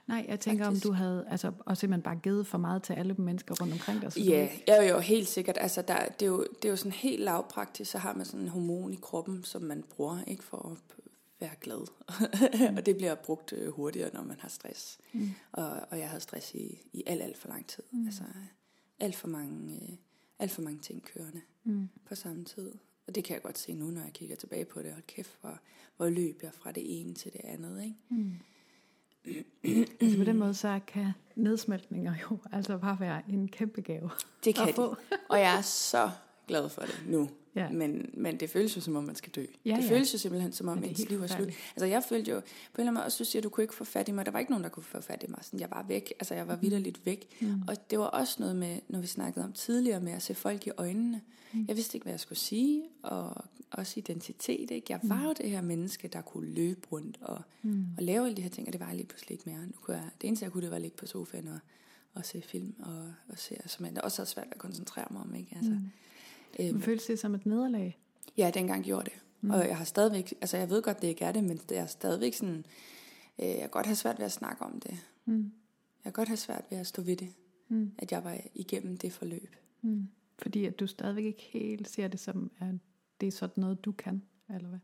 [0.07, 0.85] Nej, jeg tænker, Faktisk.
[0.85, 4.01] om du havde altså, og simpelthen bare givet for meget til alle mennesker rundt omkring
[4.01, 4.17] dig.
[4.17, 5.57] Ja, yeah, jo, jo, helt sikkert.
[5.61, 8.39] Altså, der, det, er jo, det er jo sådan helt lavpraktisk, så har man sådan
[8.39, 11.03] en hormon i kroppen, som man bruger ikke for at
[11.39, 11.87] være glad.
[12.77, 14.97] og det bliver brugt øh, hurtigere, når man har stress.
[15.13, 15.29] Mm.
[15.51, 17.83] Og, og jeg havde stress i, i alt, alt for lang tid.
[17.91, 18.05] Mm.
[18.05, 18.23] Altså,
[18.99, 19.97] alt for mange, øh,
[20.39, 21.89] alt for mange ting kørende mm.
[22.05, 22.71] på samme tid.
[23.07, 24.93] Og det kan jeg godt se nu, når jeg kigger tilbage på det.
[24.93, 25.59] Og kæft, hvor,
[25.97, 27.83] hvor løb jeg fra det ene til det andet.
[27.83, 27.95] Ikke?
[28.09, 28.33] Mm.
[30.01, 34.09] altså på den måde, så kan nedsmeltninger jo altså bare være en kæmpe gave.
[34.43, 34.95] Det kan de.
[35.29, 36.11] Og jeg er så
[36.47, 37.29] glad for det nu.
[37.57, 37.69] Ja.
[37.69, 39.45] Men, men det føles jo som om, man skal dø.
[39.65, 39.89] Ja, det ja.
[39.89, 41.47] føles jo simpelthen som om, ens liv er slut.
[41.75, 43.75] Altså jeg følte jo, på en eller anden måde, også du siger, du kunne ikke
[43.75, 44.25] få fat i mig.
[44.25, 45.39] Der var ikke nogen, der kunne få fat i mig.
[45.41, 46.13] Sådan, jeg var væk.
[46.19, 46.61] Altså jeg var mm.
[46.61, 47.27] vidderligt væk.
[47.41, 47.61] Mm.
[47.67, 50.67] Og det var også noget med, når vi snakkede om tidligere, med at se folk
[50.67, 51.21] i øjnene.
[51.53, 51.65] Mm.
[51.67, 52.83] Jeg vidste ikke, hvad jeg skulle sige.
[53.03, 54.71] Og også identitet.
[54.71, 54.85] Ikke?
[54.89, 55.25] Jeg var mm.
[55.25, 57.85] jo det her menneske, der kunne løbe rundt og, mm.
[57.97, 58.67] og lave alle de her ting.
[58.67, 59.65] Og det var jeg lige pludselig ikke mere.
[59.65, 61.59] Nu kunne jeg, det eneste, jeg kunne, det var at ligge på sofaen og,
[62.13, 62.75] og se film.
[62.79, 65.35] Og, og se, som jeg også havde svært at koncentrere mig om.
[65.35, 65.55] Ikke?
[65.55, 65.89] Altså, mm.
[66.59, 67.97] Øhm, føles det som et nederlag?
[68.37, 69.13] Ja, dengang gjorde det.
[69.41, 69.49] Mm.
[69.49, 71.85] Og jeg har stadigvæk, altså jeg ved godt, det ikke er det, men det er
[71.85, 72.65] stadigvæk sådan,
[73.39, 74.97] øh, jeg kan godt have svært ved at snakke om det.
[75.25, 75.51] Mm.
[76.05, 77.29] Jeg kan godt have svært ved at stå ved det,
[77.67, 77.91] mm.
[77.97, 79.55] at jeg var igennem det forløb.
[79.81, 80.07] Mm.
[80.39, 82.75] Fordi at du stadigvæk ikke helt ser det som, at
[83.21, 84.21] det er sådan noget, du kan,
[84.55, 84.79] eller hvad?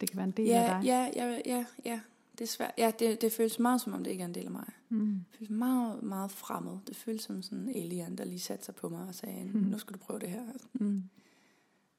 [0.00, 0.86] Det kan være en del ja, af dig.
[0.86, 2.00] Ja, ja, ja, ja.
[2.38, 2.72] Det er svært.
[2.78, 4.72] Ja, det, det føles meget som om, det ikke er en del af mig.
[4.88, 5.24] Mm.
[5.30, 6.78] Det føles meget, meget fremmed.
[6.86, 9.60] Det føles som sådan en alien, der lige satte sig på mig og sagde, mm.
[9.60, 10.42] nu skal du prøve det her.
[10.72, 11.02] Mm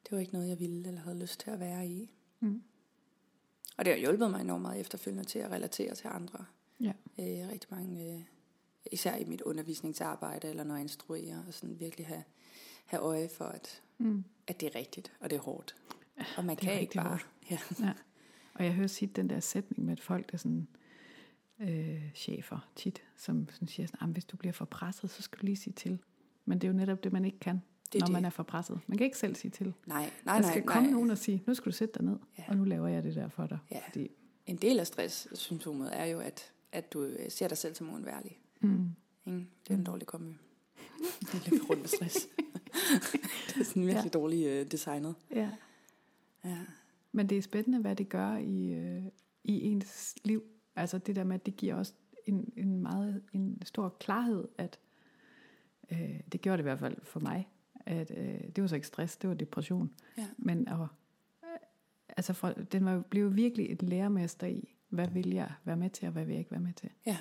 [0.05, 2.11] det var ikke noget, jeg ville eller havde lyst til at være i.
[2.39, 2.63] Mm.
[3.77, 6.45] Og det har hjulpet mig enormt meget efterfølgende til at relatere til andre.
[6.79, 6.93] Ja.
[7.19, 8.21] Øh, rigtig mange, øh,
[8.91, 12.23] især i mit undervisningsarbejde, eller når jeg instruerer, og sådan virkelig have,
[12.85, 14.23] have øje for, at, mm.
[14.47, 15.75] at det er rigtigt, og det er hårdt.
[16.37, 17.19] Og man kan ikke bare...
[17.51, 17.59] Ja.
[17.79, 17.93] ja.
[18.55, 20.67] Og jeg hører tit den der sætning med, at folk er sådan,
[21.59, 25.45] øh, chefer tit, som sådan siger sådan, hvis du bliver for presset, så skal du
[25.45, 25.99] lige sige til.
[26.45, 27.61] Men det er jo netop det, man ikke kan
[27.93, 28.13] det når det.
[28.13, 28.79] man er for presset.
[28.87, 29.73] Man kan ikke selv sige til.
[29.85, 30.41] Nej, nej, nej.
[30.41, 30.93] Der skal nej, komme nej.
[30.93, 32.43] nogen og sige, nu skal du sætte dig ned, ja.
[32.47, 33.57] og nu laver jeg det der for dig.
[33.71, 33.79] Ja.
[33.87, 34.11] Fordi
[34.45, 38.39] en del af stresssymptomet er jo, at, at du øh, ser dig selv som uundværlig.
[38.59, 38.89] Mm.
[39.25, 39.45] Ikke?
[39.67, 40.37] Det er en dårlig kombi.
[41.21, 42.27] Det er lidt rundt med stress.
[43.47, 44.19] det er sådan virkelig ja.
[44.19, 45.15] dårligt øh, designet.
[45.31, 45.49] Ja.
[46.45, 46.57] Ja.
[47.15, 49.03] Men det er spændende, hvad det gør i, øh,
[49.43, 50.43] i ens liv.
[50.75, 51.93] Altså det der med, at det giver også
[52.25, 54.79] en, en meget en stor klarhed, at
[55.91, 57.49] øh, det gjorde det i hvert fald for mig,
[57.85, 59.91] at øh, det var så ikke stress, det var depression.
[60.17, 60.27] Ja.
[60.37, 60.87] Men at, øh,
[62.17, 65.89] altså for, den var, jo- blev virkelig et lærermester i, hvad vil jeg være med
[65.89, 66.89] til, og hvad vil jeg ikke være med til.
[67.05, 67.17] Ja.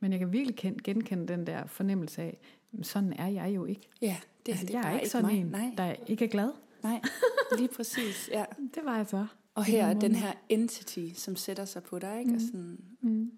[0.00, 2.38] Men jeg kan virkelig kende, genkende den der fornemmelse af,
[2.82, 3.88] sådan er jeg jo ikke.
[4.02, 5.40] Ja, det, altså, det jeg er ikke sådan mig.
[5.40, 6.50] en, Nej, der ikke er glad.
[6.82, 7.00] nej,
[7.58, 8.28] lige præcis.
[8.32, 8.44] Ja.
[8.74, 9.26] Det var jeg så.
[9.54, 12.30] Og her er den her entity, som sætter sig på dig, ikke?
[12.30, 12.34] Mm.
[12.34, 13.32] Og sådan, Mm.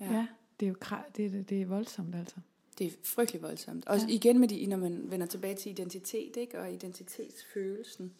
[0.00, 0.12] ja.
[0.12, 0.26] Ja.
[0.60, 0.76] det er jo
[1.16, 2.36] det, er- det er voldsomt altså.
[2.78, 3.86] Det er frygtelig voldsomt.
[3.86, 4.06] Og ja.
[4.08, 6.60] Igen med de, når man vender tilbage til identitet, ikke?
[6.60, 8.12] Og identitetsfølelsen.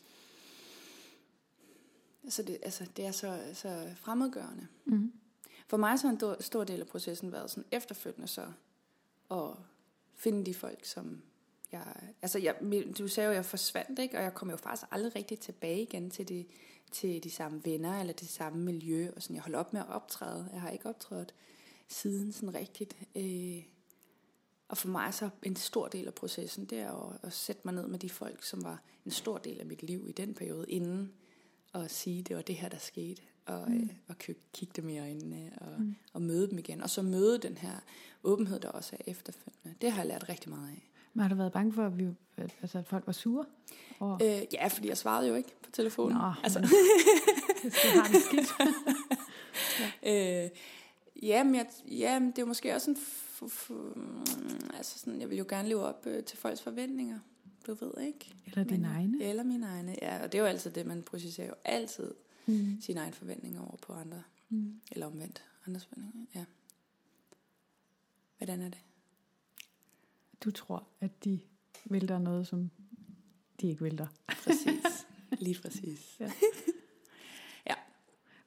[2.25, 4.67] Altså det, altså, det er så, så fremmedgørende.
[4.85, 5.13] Mm.
[5.67, 8.47] For mig så har en do- stor del af processen været sådan efterfølgende så
[9.31, 9.51] at
[10.15, 11.23] finde de folk, som
[11.73, 11.95] jeg...
[12.23, 12.57] Altså, jeg,
[12.99, 14.17] du sagde jo, at jeg forsvandt, ikke?
[14.19, 16.45] Og jeg kom jo faktisk aldrig rigtig tilbage igen til de,
[16.93, 19.11] til de samme venner, eller det samme miljø.
[19.17, 20.49] Og sådan, jeg holdt op med at optræde.
[20.53, 21.35] Jeg har ikke optrådt
[21.89, 22.97] siden sådan rigtigt.
[23.17, 23.63] Øh,
[24.69, 27.75] og for mig så en stor del af processen, det er at, at sætte mig
[27.75, 30.71] ned med de folk, som var en stor del af mit liv i den periode,
[30.71, 31.13] inden
[31.73, 33.23] og sige, det var det her, der skete.
[33.47, 33.83] Og, mm.
[33.83, 34.19] øh, og
[34.53, 35.95] kigge dem i øjnene og, mm.
[36.13, 36.81] og møde dem igen.
[36.81, 37.77] Og så møde den her
[38.25, 39.75] åbenhed, der også er efterfølgende.
[39.81, 40.92] Det har jeg lært rigtig meget af.
[41.15, 42.05] Men har du været bange for, at, vi,
[42.37, 43.45] at- altså, at folk var sure?
[44.01, 46.17] Over, Øh, ja, fordi jeg svarede jo ikke på telefonen.
[46.17, 46.67] Nå, altså, du
[48.01, 48.49] har det skidt.
[50.11, 50.51] øh,
[51.29, 52.97] ja, men jeg, ja, men det er måske også en...
[52.97, 57.19] F- f- altså sådan, jeg vil jo gerne leve op øh, til folks forventninger.
[57.67, 58.35] Du ved, ikke?
[58.47, 59.23] Eller dine egne.
[59.25, 60.23] Eller mine egne, ja.
[60.23, 62.15] Og det er jo altid det, man projicerer jo altid
[62.47, 62.79] Mm.
[62.81, 64.23] sine egne forventninger over på andre.
[64.49, 64.81] Mm.
[64.93, 65.43] Eller omvendt.
[65.67, 66.45] Andres forventninger, ja.
[68.39, 68.79] Hvordan er det?
[70.45, 71.41] Du tror, at de
[71.85, 72.71] vil dig noget, som
[73.61, 74.09] de ikke vil dig.
[74.45, 75.07] Præcis.
[75.45, 76.19] Lige præcis.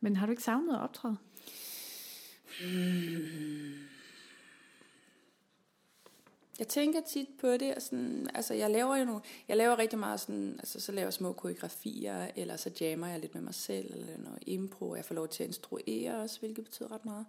[0.06, 1.18] Men har du ikke savnet at optræde?
[6.60, 10.00] Jeg tænker tit på det, og sådan, altså jeg laver jo nogle, jeg laver rigtig
[10.00, 13.54] meget sådan, altså så laver jeg små koreografier, eller så jammer jeg lidt med mig
[13.54, 17.26] selv, eller noget impro, jeg får lov til at instruere også, hvilket betyder ret meget.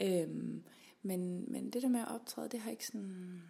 [0.00, 0.62] Øhm,
[1.02, 3.42] men, men det der med at optræde, det har ikke sådan,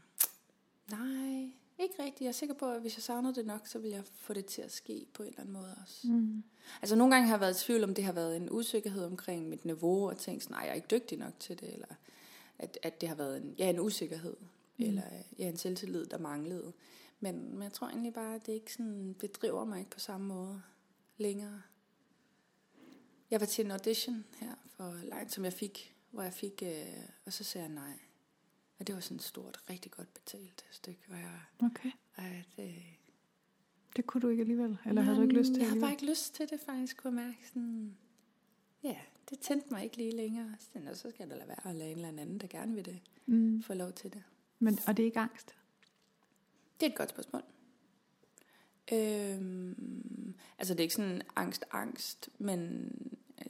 [0.91, 2.21] nej, ikke rigtigt.
[2.21, 4.47] Jeg er sikker på, at hvis jeg savnede det nok, så vil jeg få det
[4.47, 6.07] til at ske på en eller anden måde også.
[6.09, 6.45] Mm.
[6.83, 9.49] Altså nogle gange har jeg været i tvivl om, det har været en usikkerhed omkring
[9.49, 11.95] mit niveau, og tænkt sådan, nej, jeg er ikke dygtig nok til det, eller
[12.59, 14.37] at, at det har været en, ja, en usikkerhed,
[14.77, 14.85] mm.
[14.85, 15.03] eller
[15.39, 16.73] ja, en selvtillid, der manglede.
[17.21, 20.01] Men, men jeg tror egentlig bare, at det ikke sådan, det driver mig ikke på
[20.01, 20.63] samme måde
[21.17, 21.63] længere.
[23.31, 26.87] Jeg var til en audition her for langt, som jeg fik, hvor jeg fik, øh,
[27.25, 27.99] og så sagde jeg nej.
[28.79, 31.91] Og det var sådan et stort, rigtig godt betalt stykke, hvor jeg, Okay.
[32.17, 32.95] at, øh,
[33.97, 34.79] Det kunne du ikke alligevel?
[34.87, 37.21] Eller havde du ikke lyst til Jeg har bare ikke lyst til det faktisk, kunne
[37.21, 37.49] jeg mærke.
[37.49, 37.97] Sådan,
[38.83, 38.97] ja,
[39.31, 40.57] det tændte mig ikke lige længere.
[40.61, 42.75] Så, tænkte jeg, så skal da lade være at lade en eller anden, der gerne
[42.75, 43.63] vil det, Mm.
[43.63, 44.23] få lov til det.
[44.59, 45.55] Men, og det er ikke angst?
[46.81, 47.43] Det er et godt spørgsmål.
[48.93, 52.61] Øhm, altså det er ikke sådan angst, angst, men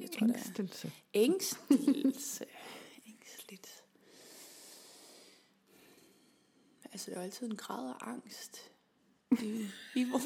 [0.01, 0.93] jeg tror, det er Ængstelse.
[1.14, 2.45] ængstelse.
[3.07, 3.85] Ængstligt.
[6.99, 8.71] Altså, der er altid en grad af angst
[9.43, 10.25] i, i vores...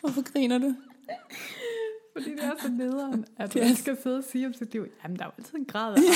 [0.00, 0.74] Hvorfor griner du?
[2.12, 5.18] Fordi det er så nederen, at man skal sidde og sige om sit liv, jamen
[5.18, 6.10] der er jo altid en grad af angst.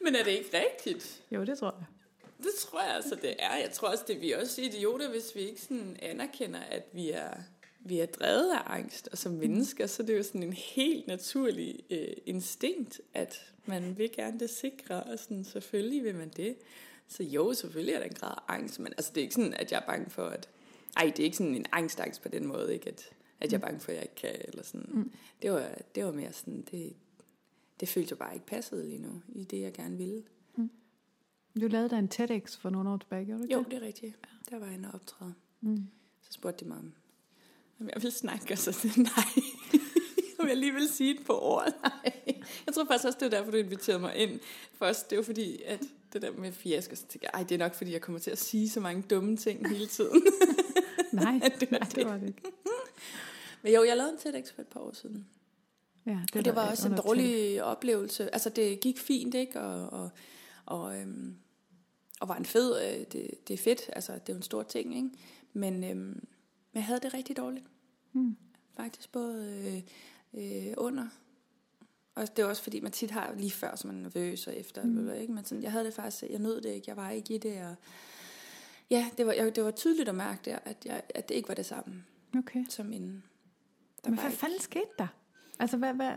[0.04, 1.22] Men er det ikke rigtigt?
[1.30, 1.86] Jo, det tror jeg.
[2.38, 3.56] Det tror jeg altså, det er.
[3.56, 7.10] Jeg tror også, det er vi også idioter, hvis vi ikke sådan anerkender, at vi
[7.10, 7.34] er,
[7.84, 9.08] vi er drevet af angst.
[9.12, 13.98] Og som mennesker, så er det jo sådan en helt naturlig øh, instinkt, at man
[13.98, 16.56] vil gerne det sikre, og sådan, selvfølgelig vil man det.
[17.08, 19.54] Så jo, selvfølgelig er der en grad af angst, men altså, det er ikke sådan,
[19.54, 20.48] at jeg er bange for, at...
[20.96, 22.88] Ej, det er ikke sådan en angstangst på den måde, ikke?
[22.88, 24.86] At, at jeg er bange for, at jeg ikke kan, eller sådan.
[24.88, 25.12] Mm.
[25.42, 26.92] Det, var, det var mere sådan, det,
[27.80, 30.22] det følte jeg bare ikke passede lige nu, i det, jeg gerne ville.
[31.60, 33.70] Du lavede da en TEDx for nogle år tilbage, gjorde du ikke Jo, det?
[33.70, 34.16] det er rigtigt.
[34.50, 35.34] Der var en optræde.
[35.60, 35.86] Mm.
[36.20, 36.92] Så spurgte de mig, om
[37.82, 39.44] om jeg ville snakke, og så sagde jeg, nej.
[40.38, 42.12] om jeg lige ville sige et på ord, nej.
[42.66, 44.40] Jeg tror faktisk også, det var derfor, du inviterede mig ind
[44.78, 45.10] først.
[45.10, 45.80] Det var fordi, at
[46.12, 48.30] det der med fiasko, så tænkte jeg, ej, det er nok fordi, jeg kommer til
[48.30, 50.22] at sige så mange dumme ting hele tiden.
[51.12, 52.42] Nej, Det var nej, det var det ikke.
[53.62, 55.26] Men jo, jeg lavede en TEDx for et par år siden.
[56.06, 58.34] Ja, Det, og det var da også en dårlig oplevelse.
[58.34, 59.60] Altså, det gik fint, ikke?
[59.60, 60.10] Og, og,
[60.66, 61.36] og, øhm,
[62.20, 64.62] og var en fed, øh, det, det er fedt, altså, det er jo en stor
[64.62, 65.10] ting, ikke?
[65.52, 66.24] Men øhm,
[66.74, 67.64] jeg havde det rigtig dårligt.
[68.12, 68.36] Mm.
[68.76, 69.82] Faktisk både
[70.34, 71.08] øh, øh, under.
[72.14, 74.56] Og det var også fordi, man tit har lige før, så man er nervøs og
[74.56, 74.84] efter.
[74.84, 75.12] Mm.
[75.12, 75.32] Ikke?
[75.32, 77.62] Men sådan, jeg havde det faktisk, jeg nød det ikke, jeg var ikke i det.
[77.66, 77.74] Og
[78.90, 81.48] ja, det var, jeg, det var tydeligt at mærke der, at, jeg, at det ikke
[81.48, 82.04] var det samme
[82.38, 82.64] Okay.
[82.68, 83.24] som inden.
[84.04, 85.06] Der Men hvad ikke- fanden skete der?
[85.58, 86.12] Altså, hvad, hvad?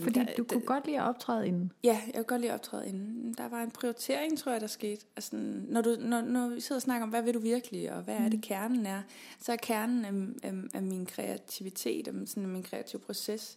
[0.00, 1.72] Fordi der- du kunne der- godt lide at optræde inden.
[1.84, 3.34] Ja, jeg kunne godt lide at optræde inden.
[3.38, 5.06] Der var en prioritering, tror jeg, der skete.
[5.16, 5.36] Altså,
[5.68, 8.16] når, du, når, når vi sidder og snakker om, hvad vil du virkelig, og hvad
[8.16, 9.02] er det kernen er,
[9.38, 13.56] så er kernen af, af, af min kreativitet, af sådan min kreative proces,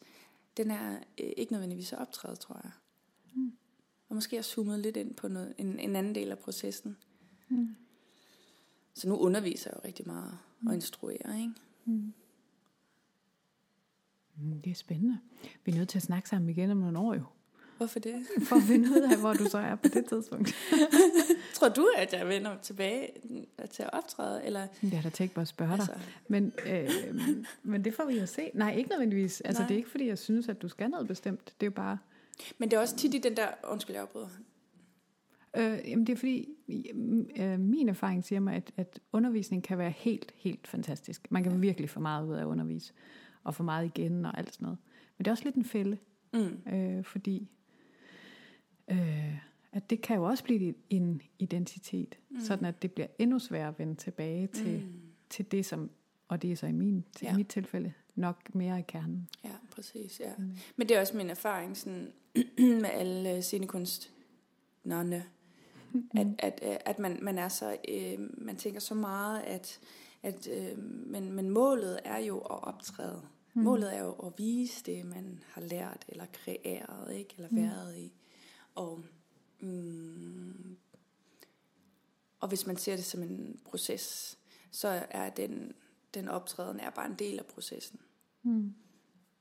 [0.58, 2.72] den er øh, ikke nødvendigvis at optræde, tror jeg.
[3.36, 3.52] Mm.
[4.10, 6.98] Og måske har zoomet lidt ind på noget, en, en anden del af processen.
[7.50, 7.76] Mm.
[8.94, 11.54] Så nu underviser jeg jo rigtig meget og instruerer, ikke?
[11.86, 12.14] Mm.
[14.38, 15.20] Mm, det er spændende.
[15.66, 17.24] Vi er nødt til at snakke sammen igen om nogle år jo.
[17.78, 18.16] Hvorfor det?
[18.50, 20.56] For at finde ud af, hvor du så er på det tidspunkt.
[21.56, 23.08] Tror du, at jeg vender tilbage
[23.72, 24.46] til at optræde?
[24.46, 25.80] Eller, Jeg har da tænkt mig at spørge dig.
[25.80, 25.94] altså,
[26.28, 26.90] Men, øh,
[27.64, 28.52] men det får vi jo se.
[28.54, 29.42] Nej, ikke nødvendigvis.
[29.42, 29.68] Altså, Nej.
[29.68, 31.46] det er ikke, fordi jeg synes, at du skal noget bestemt.
[31.46, 31.98] Det er jo bare...
[32.58, 33.48] men det er også tit i den der...
[33.72, 34.28] Undskyld, jeg afbryder.
[35.58, 36.50] Øh, jamen, det er fordi,
[37.38, 41.28] øh, min erfaring siger mig, at, at undervisning kan være helt, helt fantastisk.
[41.30, 42.94] Man kan virkelig få meget ud af at undervise,
[43.46, 44.78] og få meget igen og alt sådan noget.
[45.18, 45.98] Men det er også lidt en fælde,
[46.34, 46.74] Mm.
[46.74, 47.50] øh, fordi
[48.92, 49.38] øh,
[49.72, 52.40] at det kan jo også blive en identitet, mm.
[52.40, 55.02] sådan at det bliver endnu sværere at vende tilbage til, Mm.
[55.30, 55.90] til det, som,
[56.28, 57.38] og det er så i, min, til Ja.
[57.38, 59.28] mit tilfælde, nok mere i kernen.
[59.44, 60.20] Ja, præcis.
[60.20, 60.32] Ja.
[60.38, 60.52] Mm.
[60.76, 62.12] Men det er også min erfaring sådan,
[62.82, 65.24] med alle scenekunstnerne,
[66.20, 69.80] at, at, øh, at man, man er så, øh, man tænker så meget, at,
[70.24, 73.22] at øh, men, men målet er jo at optræde.
[73.58, 73.64] Mm.
[73.64, 77.34] Målet er jo at vise det, man har lært eller kreeret, ikke?
[77.38, 77.56] eller Mm.
[77.58, 78.14] været i.
[78.76, 79.04] Og,
[79.60, 80.78] mm,
[82.40, 84.38] og hvis man ser det som en proces,
[84.72, 85.72] så er den,
[86.14, 88.00] den optræden er bare en del af processen.
[88.44, 88.74] Mm.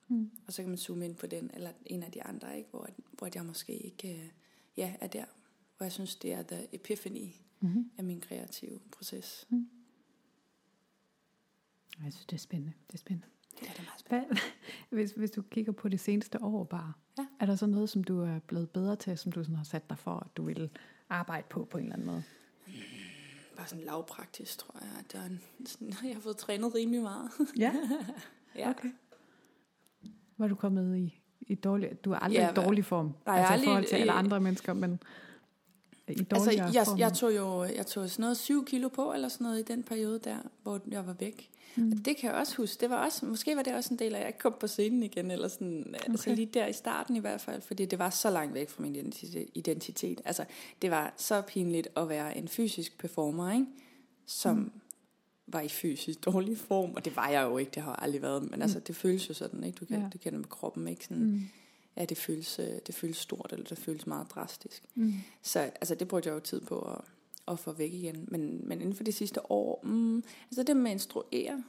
[0.08, 0.30] Mm.
[0.46, 2.70] Og så kan man zoome ind på den, eller en af de andre, ikke?
[2.70, 4.28] Hvor, hvor jeg måske ikke øh,
[4.76, 5.24] ja, er der.
[5.76, 7.28] Hvor jeg synes, det er the epiphany
[7.60, 7.90] Mm-hmm.
[7.98, 9.46] af min kreative proces.
[12.04, 12.72] Jeg synes, det er spændende.
[12.86, 13.28] Det er spændende.
[13.60, 14.28] Det er det meget.
[14.28, 14.38] Hvad,
[14.96, 17.26] hvis, hvis du kigger på det seneste år bare, Ja.
[17.40, 19.90] er der så noget, som du er blevet bedre til, som du sådan har sat
[19.90, 20.70] dig for, at du vil
[21.10, 22.22] arbejde på på en eller anden måde?
[23.56, 24.88] Bare sådan lavpraktisk, tror jeg.
[24.98, 27.30] at Der er en, sådan, jeg har fået trænet rimelig meget.
[27.58, 27.72] Ja,
[28.56, 28.70] ja.
[28.70, 28.88] okay.
[30.38, 32.04] Var du kommet i, i dårlig...
[32.04, 34.72] Du er aldrig Ja, i dårlig form, Nej, altså i forhold til alle andre mennesker,
[34.72, 35.00] men
[36.08, 36.98] i Altså, jeg, form.
[36.98, 39.82] jeg tog jo jeg tog sådan noget 7 kilo på, eller sådan noget i den
[39.82, 41.50] periode der, hvor jeg var væk.
[41.76, 41.92] Mm.
[41.92, 42.80] Og det kan jeg også huske.
[42.80, 44.66] Det var også, måske var det også en del af, at jeg ikke kom på
[44.66, 46.10] scenen igen, eller sådan, okay.
[46.10, 46.36] altså Okay.
[46.36, 49.12] lige der i starten i hvert fald, fordi det var så langt væk fra min
[49.54, 50.20] identitet.
[50.24, 50.44] Altså,
[50.82, 53.66] det var så pinligt at være en fysisk performer, ikke?
[54.26, 54.70] som mm.
[55.46, 58.22] var i fysisk dårlig form, og det var jeg jo ikke, det har jeg aldrig
[58.22, 59.76] været, men altså, det føles jo sådan, ikke?
[59.76, 60.08] Du kan, ja.
[60.12, 61.04] du kender med kroppen, ikke?
[61.04, 61.40] Sådan, Mm.
[61.96, 64.84] Ja, det føles, øh, det føles stort, eller det føles meget drastisk.
[64.94, 65.14] Mm.
[65.42, 67.00] Så altså, det brugte jeg jo tid på at,
[67.48, 68.24] at få væk igen.
[68.28, 71.64] Men, men inden for de sidste år, mm, altså det med at instruere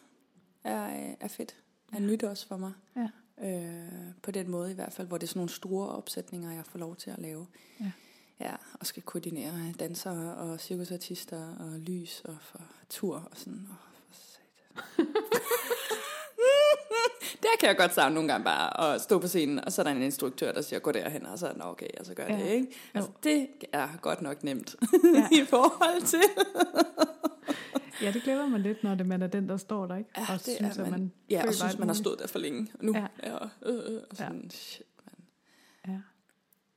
[0.63, 1.55] er, øh, er fedt.
[1.93, 2.71] Er nyt også for mig.
[2.95, 3.09] Ja.
[3.41, 6.65] Øh, på den måde i hvert fald, hvor det er sådan nogle store opsætninger, jeg
[6.65, 7.47] får lov til at lave.
[7.79, 7.91] Ja.
[8.39, 13.67] Ja, og skal koordinere dansere og cirkusartister og lys og for tur og sådan.
[13.69, 13.75] Oh,
[14.07, 15.05] for satan.
[17.43, 19.83] Der kan jeg godt savne nogle gange bare at stå på scenen, og så er
[19.83, 22.23] der en instruktør, der siger, gå derhen, og så er den okay, og så gør
[22.27, 22.37] Ja.
[22.37, 22.67] det, ikke?
[22.67, 22.73] Jo.
[22.99, 24.75] Altså, det er godt nok nemt
[25.15, 25.27] Ja.
[25.31, 26.21] i forhold til.
[28.01, 30.09] ja, det glemmer man lidt, når det, man er den, der står der, ikke?
[30.17, 30.91] Ja, og det synes, er man.
[30.91, 32.67] man Ja, og synes, man har stået der for længe.
[32.79, 33.07] Og nu, Ja.
[33.23, 33.31] ja.
[33.33, 33.37] ja
[33.71, 35.25] øh, øh, og sådan, shit, man.
[35.95, 35.99] Ja.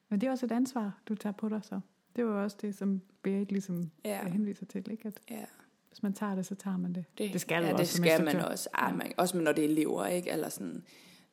[0.09, 1.81] Men det er også et ansvar, du tager på dig så.
[2.17, 4.11] Det var jo også det, som Berit ligesom Ja.
[4.25, 4.29] ja.
[4.29, 5.07] henviser til, ikke?
[5.09, 5.45] At Ja,
[5.91, 7.05] hvis man tager det, så tager man det.
[7.19, 8.69] Det skal ja, det også skal man også.
[8.75, 10.31] Ej, man, også når det er elever, ikke?
[10.31, 10.83] Eller sådan,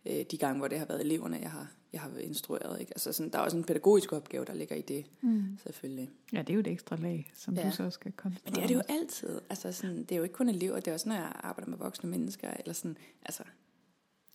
[0.06, 2.92] øh, de gange, hvor det har været eleverne, jeg har, jeg har instrueret, ikke?
[2.96, 5.58] Altså sådan, der er også en pædagogisk opgave, der ligger i det, Mm.
[5.64, 6.10] selvfølgelig.
[6.34, 7.66] Ja, det er jo et ekstra lag, som Ja.
[7.70, 9.42] du så skal koncentrere Men det er det jo altid.
[9.50, 11.78] Altså sådan, det er jo ikke kun elever, det er også, når jeg arbejder med
[11.78, 13.44] voksne mennesker, eller sådan, altså,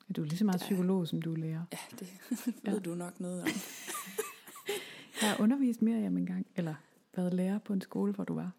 [0.08, 1.62] Ja, Du er lige så meget Det psykolog, som du er lærer.
[1.72, 2.06] ja, det
[2.66, 2.70] Ja.
[2.70, 3.48] ved du nok noget om.
[5.22, 6.74] Jeg har undervist mere en gang, eller
[7.16, 8.50] været lærer på en skole, hvor du var.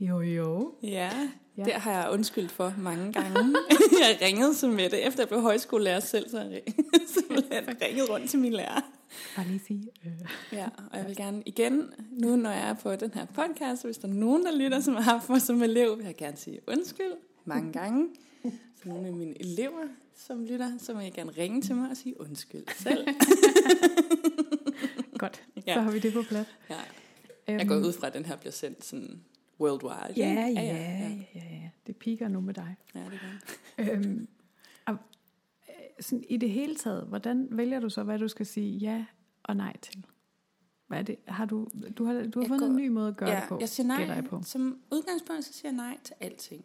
[0.00, 0.74] Jo, jo.
[0.82, 1.28] Ja,
[1.58, 1.64] Ja.
[1.64, 3.38] det har jeg undskyldt for mange gange.
[4.00, 6.62] jeg ringede til Mette, efter jeg blev højskolelærer selv, så jeg
[7.14, 8.80] simpelthen ringet rundt til min lærer.
[9.36, 9.88] Bare lige sige.
[10.06, 10.12] Øh.
[10.52, 13.98] Ja, og jeg vil gerne igen, nu når jeg er på den her podcast, hvis
[13.98, 16.60] der er nogen, der lytter, som har haft mig som elev, vil jeg gerne sige
[16.66, 17.12] undskyld
[17.44, 18.08] mange gange.
[18.82, 21.96] Så nogle af mine elever, som lytter, så må jeg gerne ringe til mig og
[21.96, 23.08] sige undskyld selv.
[25.18, 25.74] Godt, Ja.
[25.74, 26.46] så har vi det på plads.
[26.70, 26.74] Ja.
[27.48, 29.20] Øhm, Jeg går ud fra, at den her bliver sendt sådan
[29.60, 30.12] worldwide.
[30.16, 30.60] Ja, ikke?
[30.60, 30.76] ja,
[31.34, 31.70] ja, ja.
[31.86, 32.76] Det piker nu med dig.
[32.94, 34.28] Ja, det gør øhm,
[34.86, 34.92] og,
[35.68, 39.04] øh, sådan, I det hele taget, hvordan vælger du så, hvad du skal sige ja
[39.42, 40.06] og nej til?
[40.86, 41.16] Hvad er det?
[41.26, 43.40] Har du, du har, du har Jeg fundet går- en ny måde at gøre ja,
[43.40, 43.56] det på?
[43.60, 44.20] jeg siger nej.
[44.20, 44.42] På.
[44.44, 46.64] Som udgangspunkt, så siger jeg nej til alting.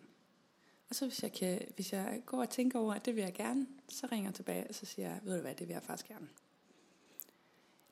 [0.89, 3.33] Og så hvis jeg, kan, hvis jeg går og tænker over, at det vil jeg
[3.33, 5.83] gerne, så ringer jeg tilbage, og så siger jeg, ved du hvad, det vil jeg
[5.83, 6.27] faktisk gerne.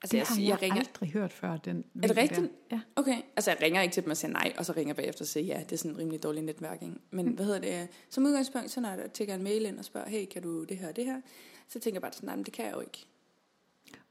[0.03, 1.57] Altså, Det jeg, har jeg, jeg ringer, aldrig hørt før.
[1.57, 2.21] Den Er det der.
[2.21, 2.51] rigtigt?
[2.71, 2.81] Ja.
[2.95, 5.23] Okay, altså jeg ringer ikke til dem og siger nej, og så ringer jeg bagefter
[5.23, 5.59] og siger ja.
[5.63, 7.01] Det er sådan en rimelig dårlig netværking.
[7.11, 7.87] Men hvad hedder det?
[8.09, 10.77] Som udgangspunkt, så når der tækker en mail ind og spørger, hey, kan du det
[10.77, 11.21] her og det her?
[11.67, 13.05] Så tænker jeg bare sådan, nej, men det kan jeg jo ikke.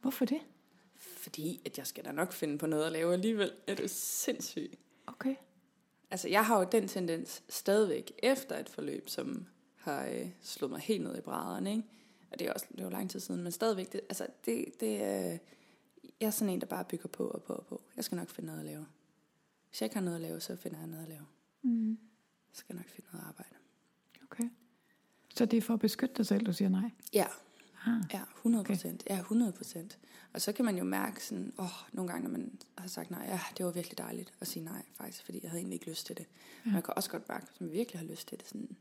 [0.00, 0.38] Hvorfor det?
[0.96, 3.52] Fordi at jeg skal da nok finde på noget at lave alligevel.
[3.66, 4.78] Er du sindssyg?
[5.06, 5.34] Okay.
[6.10, 10.80] Altså jeg har jo den tendens stadigvæk efter et forløb, som har øh, slået mig
[10.80, 11.82] helt ned i brædderne, ikke?
[12.32, 15.00] Og det er også det jo lang tid siden, men stadigvæk, det, altså det, det
[15.32, 15.38] øh,
[16.20, 17.82] jeg er sådan en, der bare bygger på og på og på.
[17.96, 18.86] Jeg skal nok finde noget at lave.
[19.68, 21.26] Hvis jeg ikke har noget at lave, så finder jeg noget at lave.
[21.62, 21.98] Mm.
[22.52, 23.54] Så skal jeg nok finde noget arbejde.
[24.22, 24.50] Okay.
[25.34, 26.90] Så det er for at beskytte dig selv, du siger nej?
[27.12, 27.26] Ja,
[27.86, 28.02] Ah.
[28.12, 29.02] ja, 100 procent.
[29.10, 29.98] Ja, 100 procent.
[30.32, 33.24] Og så kan man jo mærke sådan, åh, nogle gange, når man har sagt nej,
[33.28, 36.06] ja, det var virkelig dejligt at sige nej, faktisk, fordi jeg havde egentlig ikke lyst
[36.06, 36.26] til det.
[36.26, 36.60] Ja.
[36.64, 38.76] Men man kan også godt mærke, hvis man virkelig har lyst til det, sådan,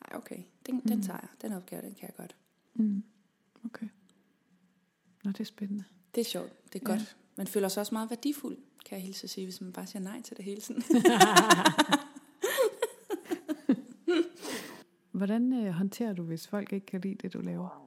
[0.00, 2.36] nej, okay, den, den tager jeg, den opgave, den kan jeg godt.
[2.74, 3.04] Mm.
[3.64, 3.88] Okay.
[5.24, 5.84] Nå, det er spændende.
[6.14, 6.96] Det er sjovt, det er Ja.
[6.96, 7.16] godt.
[7.36, 8.56] Man føler sig også meget værdifuld,
[8.86, 10.82] kan jeg hilse at sige, hvis man bare siger nej til det hele tiden.
[15.12, 17.80] Hvordan øh, håndterer du, hvis folk ikke kan lide det, du laver?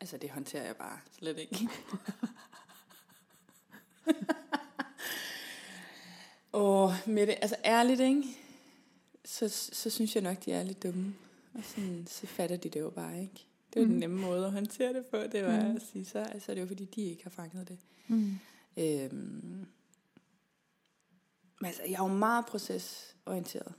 [0.00, 1.68] altså, det håndterer jeg bare slet ikke.
[6.52, 8.22] Åh, Mette, altså ærligt, ikke?
[9.24, 11.14] Så, så synes jeg nok, de er lidt dumme.
[11.54, 13.46] Og sådan, så fatter de det jo bare, ikke?
[13.76, 13.90] Det jo Mm.
[13.90, 15.76] den nemme måde at håndtere det på, det var Mm.
[15.76, 17.78] at sige, så altså, det er jo fordi, de ikke har fanget det.
[18.08, 18.32] Mm.
[18.76, 19.66] Øhm,
[21.60, 23.72] men altså, jeg er jo meget procesorienteret.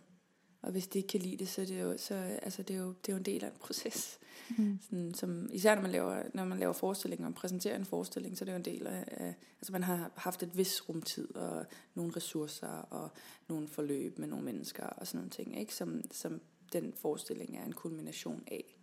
[0.61, 2.79] Og hvis de ikke kan lide det, så er det jo, så, altså, det er
[2.79, 4.19] jo, det er jo en del af en proces.
[4.57, 4.79] Mm.
[4.81, 8.43] Sådan, som, især når man, laver, når man laver forestillinger og præsenterer en forestilling, så
[8.43, 11.65] er det jo en del af, af altså man har haft et vis rumtid og
[11.95, 13.09] nogle ressourcer og
[13.47, 15.75] nogle forløb med nogle mennesker og sådan nogle ting, ikke?
[15.75, 16.41] Som, som
[16.73, 18.76] den forestilling er en kulmination af.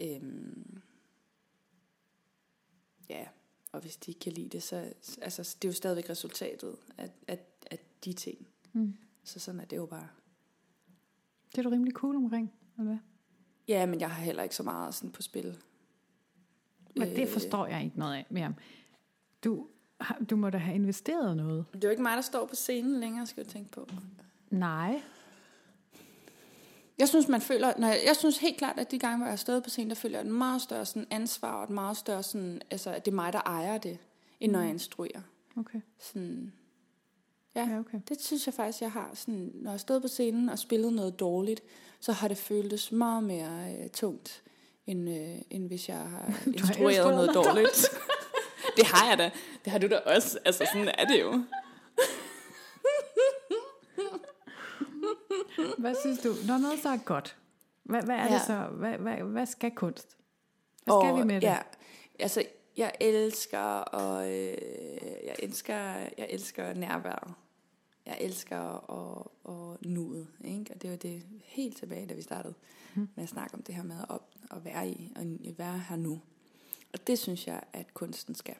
[0.00, 0.82] Øhm,
[3.08, 3.26] ja,
[3.72, 4.92] og hvis de ikke kan lide det, så
[5.22, 7.38] altså, det er jo stadigvæk resultatet af, af,
[7.70, 8.46] af de ting.
[8.72, 8.96] Mm.
[9.24, 10.08] Så sådan er det jo bare.
[11.50, 12.98] Det er du rimelig cool omkring, eller hvad?
[13.68, 15.58] Ja, men jeg har heller ikke så meget sådan på spil.
[16.96, 18.54] Men Øh, det forstår jeg ikke noget af mere.
[19.44, 19.68] Du,
[20.30, 21.64] du må da have investeret noget.
[21.72, 23.88] Det er jo ikke mig, der står på scenen længere, skal jeg tænke på.
[24.50, 25.02] Nej.
[26.98, 29.32] Jeg synes, man føler, når jeg, jeg synes helt klart, at de gange, hvor jeg
[29.32, 31.96] har stået på scenen, der føler jeg et meget større sådan, ansvar, og et meget
[31.96, 33.98] større sådan, altså, at det er mig, der ejer det,
[34.40, 35.20] end når jeg instruerer.
[35.56, 35.80] Okay.
[35.98, 36.52] Sådan,
[37.54, 37.98] ja, Ja, okay.
[38.08, 39.10] det synes jeg faktisk, jeg har.
[39.14, 41.62] Sådan, når jeg har stået på scenen og spillet noget dårligt,
[42.00, 44.42] så har det føltes meget mere øh, tungt,
[44.86, 47.88] end, øh, end hvis jeg har instrueret noget noget dårligt.
[48.76, 49.30] det har jeg da.
[49.64, 50.38] Det har du da også.
[50.44, 51.32] Altså, sådan er det jo.
[55.78, 57.36] Hvad synes du, når noget så er godt,
[57.82, 58.34] hvad, hvad er ja.
[58.34, 58.66] Det så?
[58.72, 60.16] Hvad, hvad, hvad skal kunst?
[60.84, 61.42] Hvad skal Og, vi med det?
[61.42, 61.58] Ja,
[62.18, 62.44] altså,
[62.76, 64.56] jeg elsker, og øh,
[65.26, 65.76] jeg elsker,
[66.18, 67.34] jeg elsker nærværet.
[68.06, 70.70] Jeg elsker og, og nuet, ikke?
[70.74, 72.54] Og det var det helt tilbage, da vi startede
[72.94, 73.08] Mm.
[73.14, 74.18] med at snakke om det her med at,
[74.50, 75.22] at være i, og
[75.58, 76.20] være her nu.
[76.92, 78.54] Og det synes jeg, at kunsten skal.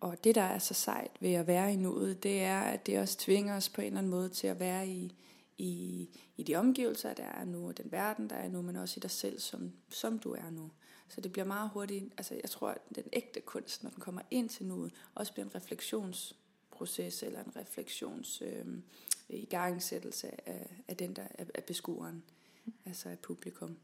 [0.00, 2.98] Og det, der er så sejt ved at være i nuet, det er, at det
[2.98, 5.14] også tvinger os på en eller anden måde til at være i,
[5.60, 8.94] i, i de omgivelser, der er nu, og den verden, der er nu, men også
[8.96, 10.70] i dig selv, som, som du er nu.
[11.08, 14.22] Så det bliver meget hurtigt, altså jeg tror, at den ægte kunst, når den kommer
[14.30, 18.66] ind til nuet, også bliver en refleksionsproces, eller en refleksions øh,
[19.28, 22.22] igangsættelse af, af den der, af, af beskueren,
[22.86, 23.76] altså af publikum.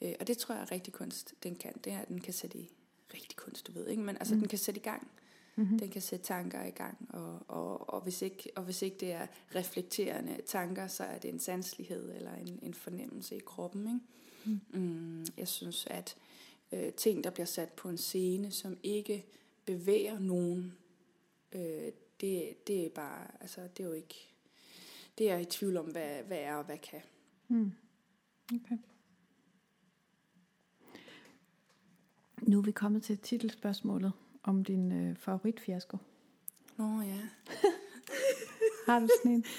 [0.00, 1.72] Øh, og det tror jeg, at rigtig kunst, den kan.
[1.84, 2.70] Det er, at den kan sætte i,
[3.14, 4.02] rigtig kunst, du ved, ikke?
[4.02, 4.40] Men altså, Mm.
[4.40, 5.10] den kan sætte i gang.
[5.56, 5.78] Mm-hmm.
[5.78, 9.12] Den kan sætte tanker i gang, og, og, og, hvis ikke, og hvis ikke det
[9.12, 13.86] er reflekterende tanker, så er det en sanslighed eller en, en fornemmelse i kroppen.
[13.86, 14.60] Ikke?
[14.72, 14.80] Mm.
[14.80, 16.16] Mm, jeg synes, at
[16.72, 19.26] øh, ting, der bliver sat på en scene, som ikke
[19.64, 20.72] bevæger nogen,
[21.52, 24.28] øh, det, det er bare, altså det er jo ikke,
[25.18, 27.00] det er jeg i tvivl om, hvad, hvad er og hvad kan.
[27.48, 27.72] Mm.
[28.54, 28.78] Okay.
[32.42, 34.12] Nu er vi kommet til titelspørgsmålet
[34.46, 35.96] om din øh, favoritfiasko.
[36.76, 37.20] Nå ja.
[38.86, 39.44] Har du sådan en?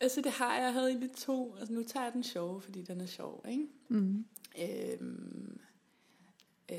[0.00, 2.82] Altså det har jeg, jeg havde egentlig to, altså nu tager jeg den sjove, fordi
[2.82, 3.66] den er sjov, ikke?
[3.88, 4.24] Mm.
[4.60, 5.60] Øhm,
[6.72, 6.78] øh,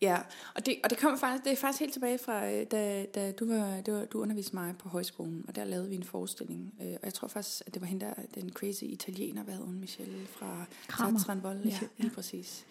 [0.00, 0.18] Ja,
[0.54, 3.32] og det, og det kommer faktisk, det er faktisk helt tilbage fra, øh, da, da
[3.32, 6.74] du, var, det var, du underviste mig på højskolen, og der lavede vi en forestilling.
[6.80, 9.80] Øh, og jeg tror faktisk, at det var hende der, den crazy italiener, hvad hun,
[9.80, 11.10] Michelle fra Kramer.
[11.64, 12.66] Ja, lige præcis.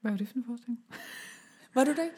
[0.00, 0.84] Hvad var det for en forestilling?
[1.74, 2.16] Var du det ikke?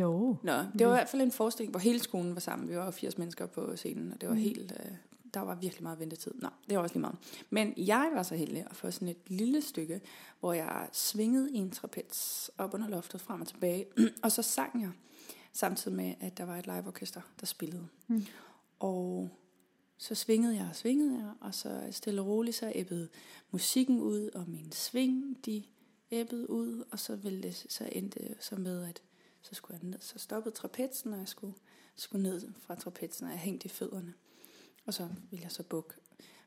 [0.00, 0.36] Jo.
[0.42, 2.68] Nå, det var i hvert fald en forestilling, hvor hele skolen var sammen.
[2.68, 4.40] Vi var 80 mennesker på scenen, og det var Mm.
[4.40, 4.72] helt...
[4.84, 4.92] Øh,
[5.34, 6.32] der var virkelig meget ventetid.
[6.34, 7.16] Nå, det var også lige meget.
[7.50, 10.00] Men jeg var så heldig at få sådan et lille stykke,
[10.40, 13.86] hvor jeg svingede i en trapez op under loftet frem og tilbage.
[14.24, 14.90] og så sang jeg,
[15.52, 17.86] samtidig med, at der var et liveorkester, der spillede.
[18.08, 18.24] Mm.
[18.80, 19.30] Og
[19.98, 23.08] så svingede jeg og svingede jeg, og så stille og roligt, så æbbede
[23.50, 25.62] musikken ud, og min sving, de
[26.12, 29.02] æbbede ud, og så, ville det, så endte det så med, at
[29.42, 29.98] så skulle jeg ned.
[30.00, 31.54] Så stoppede trapetsen, og jeg skulle,
[31.96, 34.14] skulle ned fra trapetsen, og jeg hængte i fødderne.
[34.86, 35.94] Og så ville jeg så bukke.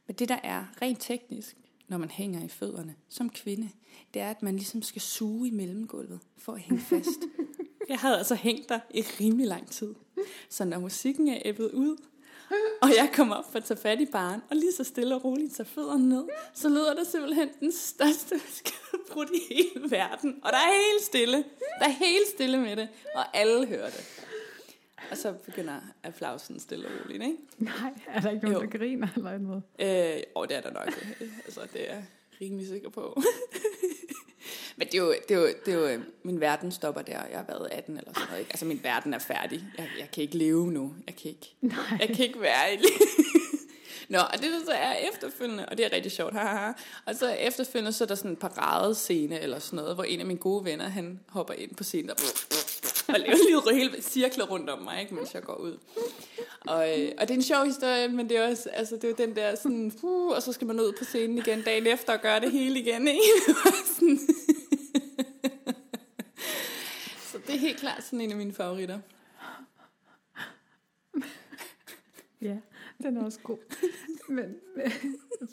[0.07, 1.57] Men det der er rent teknisk,
[1.87, 3.69] når man hænger i fødderne som kvinde,
[4.13, 7.19] det er, at man ligesom skal suge i mellemgulvet for at hænge fast.
[7.89, 9.95] jeg havde altså hængt der i rimelig lang tid.
[10.49, 11.97] Så når musikken er æbbet ud,
[12.81, 15.23] og jeg kommer op for at tage fat i baren, og lige så stille og
[15.25, 16.23] roligt tager fødderne ned,
[16.53, 20.39] så lyder der simpelthen den største skadbrud i hele verden.
[20.43, 21.37] Og der er helt stille.
[21.79, 24.21] Der er helt stille med det, og alle hører det.
[25.11, 25.73] Og så begynder
[26.03, 27.37] applausen stille og roligt, ikke?
[27.57, 28.71] Nej, er der ikke nogen, Jo.
[28.71, 29.63] der griner eller noget?
[29.79, 31.05] Øh, og det er der nok.
[31.45, 32.05] altså, det er jeg
[32.41, 33.21] rimelig sikker på.
[34.77, 37.21] Men det er, jo, det, er jo, det er jo, øh, min verden stopper der.
[37.31, 38.39] Jeg har været 18 eller sådan noget.
[38.39, 38.51] Ikke?
[38.51, 39.63] Altså, min verden er færdig.
[39.77, 40.93] Jeg, jeg kan ikke leve nu.
[41.07, 41.77] Jeg kan ikke, Nej.
[41.99, 42.77] jeg kan ikke være i
[44.09, 46.71] Nå, og det der så er efterfølgende, og det er rigtig sjovt, haha.
[47.05, 50.25] Og så efterfølgende, så er der sådan en paradescene eller sådan noget, hvor en af
[50.25, 52.17] mine gode venner, han hopper ind på scenen og,
[53.07, 55.77] og laver lige hele cirkler rundt om mig, ikke, mens jeg går ud.
[56.67, 59.07] Og, øh, og det er en sjov historie, men det er også, altså det er
[59.07, 62.13] jo den der sådan, uh, og så skal man ud på scenen igen dagen efter
[62.13, 63.21] og gøre det hele igen, ikke?
[63.95, 64.19] Sådan.
[67.31, 68.99] så det er helt klart sådan en af mine favoritter.
[72.41, 72.57] Ja,
[73.03, 73.57] den er også god.
[74.29, 74.55] Men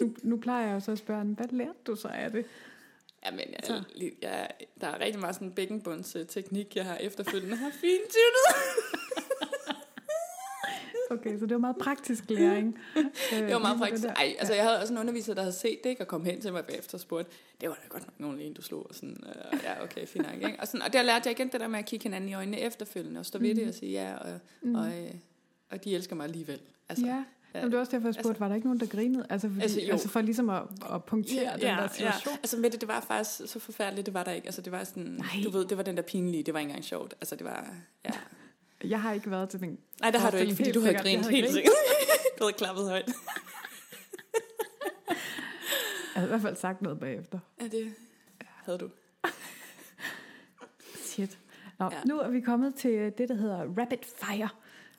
[0.01, 2.47] nu, nu plejer jeg jo så at spørge, hvad lærte du så af det?
[3.27, 3.83] Jamen, jeg, Så.
[4.23, 4.51] jeg,
[4.81, 9.02] der er rigtig meget sådan bækkenbunds øh, teknik, jeg har efterfølgende har fintunet.
[11.13, 12.79] Okay, så det var meget praktisk læring.
[12.97, 14.05] Øh, Det var lige meget praktisk.
[14.05, 16.41] Ej, altså jeg havde også en underviser, der havde set det, ikke, og kom hen
[16.41, 18.95] til mig bagefter og spurgte, det var da godt nok nogen en, du slog, og
[18.95, 20.61] sådan, øh, ja, okay, fint nok, ikke?
[20.61, 22.61] Og, sådan, og der lærte jeg igen det der med at kigge hinanden i øjnene
[22.61, 24.75] efterfølgende, og stå ved det og sige ja, og, Mm.
[24.75, 25.11] og, øh,
[25.71, 26.61] og de elsker mig alligevel.
[26.89, 28.87] Altså, ja, Jamen, det var også derfor, jeg spurgte, altså- var der ikke nogen, der
[28.87, 29.27] grinede?
[29.31, 29.93] Altså, fordi, Altså, jo.
[29.93, 30.63] altså for ligesom at,
[30.95, 32.33] at punktere ja, den der situation.
[32.33, 32.37] Ja.
[32.43, 34.47] Altså med det, det var faktisk så forfærdeligt, det var der ikke.
[34.47, 35.27] Altså det var sådan, Nej.
[35.45, 37.15] du ved, det var den der pinlige, det var ikke engang sjovt.
[37.21, 38.11] Altså det var, ja.
[38.85, 39.79] Jeg har ikke været til den.
[40.01, 41.73] Nej, det har du ikke, fordi du jeg grint helt sikkert.
[42.39, 43.09] du havde klappet højt.
[45.09, 45.17] Jeg
[46.15, 47.39] havde i hvert fald sagt noget bagefter.
[47.61, 47.95] Ja, det
[48.65, 48.91] havde du.
[51.05, 51.39] Shit.
[51.79, 52.01] Nå, Ja.
[52.05, 54.49] nu er vi kommet til det, der hedder rapid fire.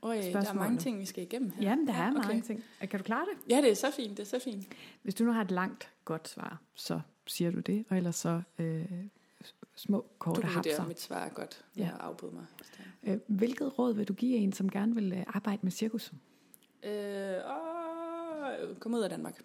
[0.03, 1.63] Øj, der er mange ting, vi skal igennem her.
[1.69, 2.41] Jamen, der er Ja, mange okay.
[2.41, 2.63] ting.
[2.81, 3.51] Kan du klare det?
[3.53, 4.65] Ja, det er så fint, det er så fint.
[5.01, 8.41] Hvis du nu har et langt, godt svar, så siger du det, og ellers så
[8.59, 8.85] øh,
[9.75, 10.87] små, Du korte vurdere, hapser.
[10.87, 11.65] mit svar godt.
[11.77, 11.81] Ja.
[11.83, 12.45] Jeg afbrudt mig.
[13.03, 16.13] Øh, hvilket råd vil du give en, som gerne vil øh, arbejde med cirkus?
[16.83, 19.41] Øh, åh, kom ud af Danmark.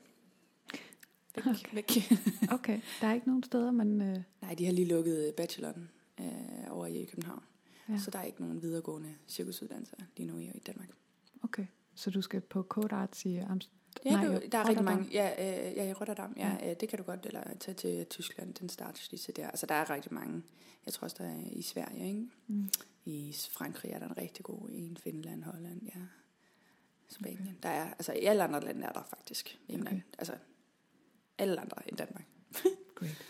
[1.35, 1.75] Væk, Okay.
[1.75, 1.91] væk.
[2.53, 4.01] Okay, der er ikke nogen steder, man...
[4.03, 6.27] Øh, Nej, de har lige lukket bacheloren øh,
[6.71, 7.43] over i København.
[7.89, 7.99] Ja.
[7.99, 10.89] Så der er ikke nogen videregående cirkusuddannelser lige nu i, i Danmark.
[11.43, 13.78] okay, så du skal på Code Arts i Amsterdam?
[14.05, 15.09] Ja, Nej, du, der er rigtig mange.
[15.13, 16.35] Ja, øh, ja, i Rotterdam.
[16.37, 17.27] Ja, øh, det kan du godt.
[17.27, 19.49] Eller tage til Tyskland, den startsliste der.
[19.49, 20.43] Altså, der er rigtig mange.
[20.87, 22.29] Jeg tror også, der er i Sverige, ikke?
[22.47, 22.71] Mm.
[23.05, 24.97] I Frankrig er der en rigtig god en.
[24.97, 26.01] Finland, Holland, ja.
[27.09, 27.41] Spanien.
[27.41, 27.55] Okay.
[27.63, 29.59] Der er, altså i alle andre lande er der faktisk.
[29.69, 29.81] Okay.
[29.81, 30.01] Okay.
[30.19, 30.35] Altså,
[31.39, 32.25] alle andre end Danmark.
[32.95, 33.25] Great.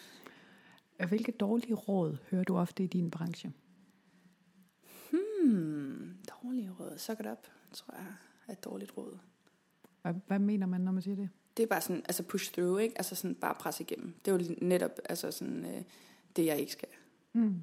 [1.08, 3.52] Hvilke dårlige råd hører du ofte i din branche?
[5.10, 6.98] Hmm, dårlige råd.
[6.98, 8.06] Suck it up, tror jeg
[8.48, 9.18] er et dårligt råd.
[10.02, 11.28] Hvad, hvad mener man, når man siger det?
[11.56, 12.98] Det er bare sådan, altså push through, ikke?
[12.98, 14.14] Altså sådan bare presse igennem.
[14.24, 15.82] Det er jo netop altså sådan, øh,
[16.36, 16.88] det, jeg ikke skal.
[17.32, 17.60] Mm.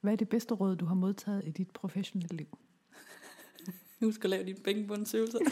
[0.00, 2.58] Hvad er det bedste råd, du har modtaget i dit professionelle liv?
[4.00, 5.38] Husk at lave dine bænkebundsøvelser.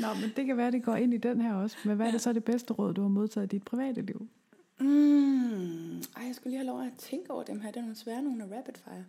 [0.00, 1.76] Nå, men det kan være, det går ind i den her også.
[1.84, 4.28] Men hvad er det så det bedste råd, du har modtaget i dit private liv?
[4.80, 5.96] Mm.
[5.98, 7.70] Ej, jeg skulle lige have lov at tænke over dem her.
[7.70, 9.04] Det er nogle svære nogle af rapid fire.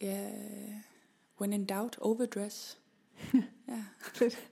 [0.00, 0.30] Ja,
[1.40, 2.80] when in doubt, overdress.
[3.68, 3.84] ja.
[4.00, 4.50] Fedt.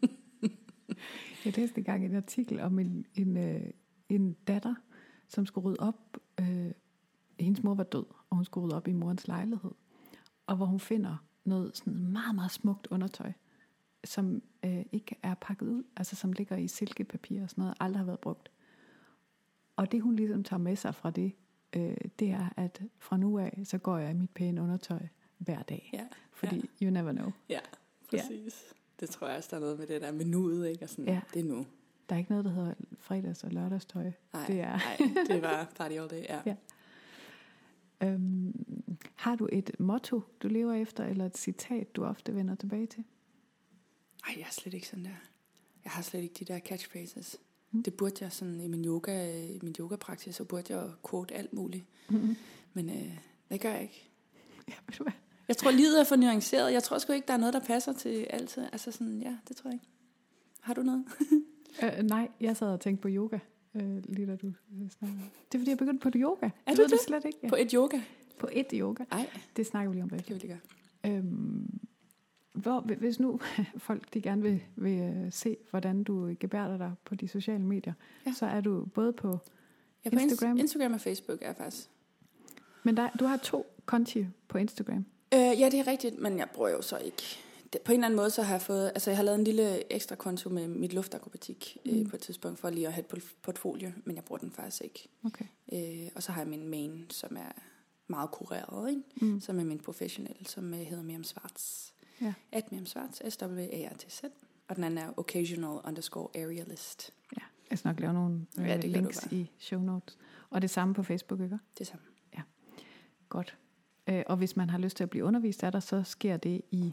[1.44, 3.70] jeg læste engang en artikel om en, en, øh,
[4.08, 4.74] en datter,
[5.28, 6.18] som skulle rydde op.
[6.40, 6.70] Øh,
[7.40, 9.70] hendes mor var død, og hun skulle rydde op i morens lejlighed.
[10.46, 13.32] Og hvor hun finder noget sådan meget, meget smukt undertøj.
[14.04, 17.98] som øh, ikke er pakket ud, altså som ligger i silkepapir og sådan noget, aldrig
[18.00, 18.50] har været brugt.
[19.76, 21.32] Og det hun ligesom tager med sig fra det,
[21.76, 25.00] øh, det er, at fra nu af, så går jeg i mit pæne undertøj
[25.38, 25.90] hver dag.
[25.92, 26.86] Ja, Fordi ja.
[26.86, 27.30] you never know.
[27.48, 27.60] ja
[28.10, 28.64] præcis.
[28.70, 28.74] Ja.
[29.00, 30.84] Det tror jeg også, der er noget med det der med nuet, ikke?
[30.84, 31.20] Og sådan, Ja.
[31.34, 31.66] det er nu.
[32.08, 34.10] Der er ikke noget, der hedder fredags- og lørdagstøj.
[34.32, 36.40] Nej, Det er- nej, det var party all day, ja.
[36.46, 36.54] Ja.
[38.02, 38.64] Øhm,
[39.14, 43.04] har du et motto, du lever efter, eller et citat, du ofte vender tilbage til?
[44.26, 45.10] Ej, jeg er slet ikke sådan der.
[45.84, 47.36] Jeg har slet ikke de der catchphrases.
[47.70, 47.76] Mm.
[47.78, 47.82] Mm.
[47.82, 51.52] Det burde jeg sådan i min yoga, i min yogapraksis, så burde jeg quote alt
[51.52, 51.84] muligt.
[52.10, 52.36] Mm-hmm.
[52.74, 53.18] Men øh,
[53.50, 54.10] det gør jeg ikke.
[54.68, 55.12] Ja, ved du hvad?
[55.48, 56.72] Jeg tror, livet er for nuanceret.
[56.72, 58.62] Jeg tror sgu ikke, der er noget, der passer til altid.
[58.72, 59.86] Altså sådan, ja, det tror jeg ikke.
[60.60, 61.04] Har du noget?
[61.82, 63.38] Øh, nej, jeg sad og tænkte på yoga,
[63.74, 65.22] øh, lige da du øh, snakkede.
[65.52, 66.50] Det er fordi, jeg begyndte på yoga.
[66.66, 66.98] Er du det det?
[67.06, 67.38] slet ikke?
[67.42, 67.48] Ja.
[67.48, 68.00] På et yoga?
[68.38, 69.04] På et yoga.
[69.10, 70.38] Nej, Det snakker vi lige om det bagefter.
[70.38, 70.60] kan vi lige
[71.04, 71.16] gøre.
[71.16, 71.80] Øhm,
[72.58, 73.40] hvor, hvis nu
[73.76, 77.92] folk de gerne vil, vil øh, se, hvordan du gebærder dig på de sociale medier,
[78.26, 78.32] ja.
[78.32, 79.38] Så er du både på...
[80.04, 80.58] Ja, på Instagram.
[80.58, 80.92] Instagram?
[80.92, 81.88] Og Facebook er jeg faktisk.
[82.82, 85.04] Men der, du har to konti på Instagram.
[85.34, 87.22] Øh, ja, det er rigtigt, men jeg bruger jo så ikke.
[87.72, 89.44] Det, på en eller anden måde, så har jeg fået, altså jeg har lavet en
[89.44, 91.92] lille ekstra konto med mit luftakrobatik mm.
[91.92, 92.00] Mm.
[92.00, 94.50] øh, på et tidspunkt, for lige at have et port- portfolio, men jeg bruger den
[94.50, 95.08] faktisk ikke.
[95.24, 95.44] Okay.
[95.72, 97.52] Øh, og så har jeg min main, som er
[98.06, 99.02] meget kureret, ikke?
[99.16, 99.40] Mm.
[99.40, 101.94] som er min professionelle, som øh, hedder Miriam Svarts.
[102.20, 102.34] Ja.
[102.52, 104.22] At Miriam Svarts, s w a r t z
[104.68, 107.14] Og den anden er occasional underscore arealist.
[107.36, 110.18] Ja, jeg skal nok lave nogle øh, Ja, det gør du links i show notes.
[110.50, 111.58] Og det samme på Facebook, ikke?
[111.78, 112.04] Det samme.
[113.28, 113.56] Godt.
[114.06, 116.62] Øh, og hvis man har lyst til at blive undervist af dig, så sker det
[116.70, 116.92] i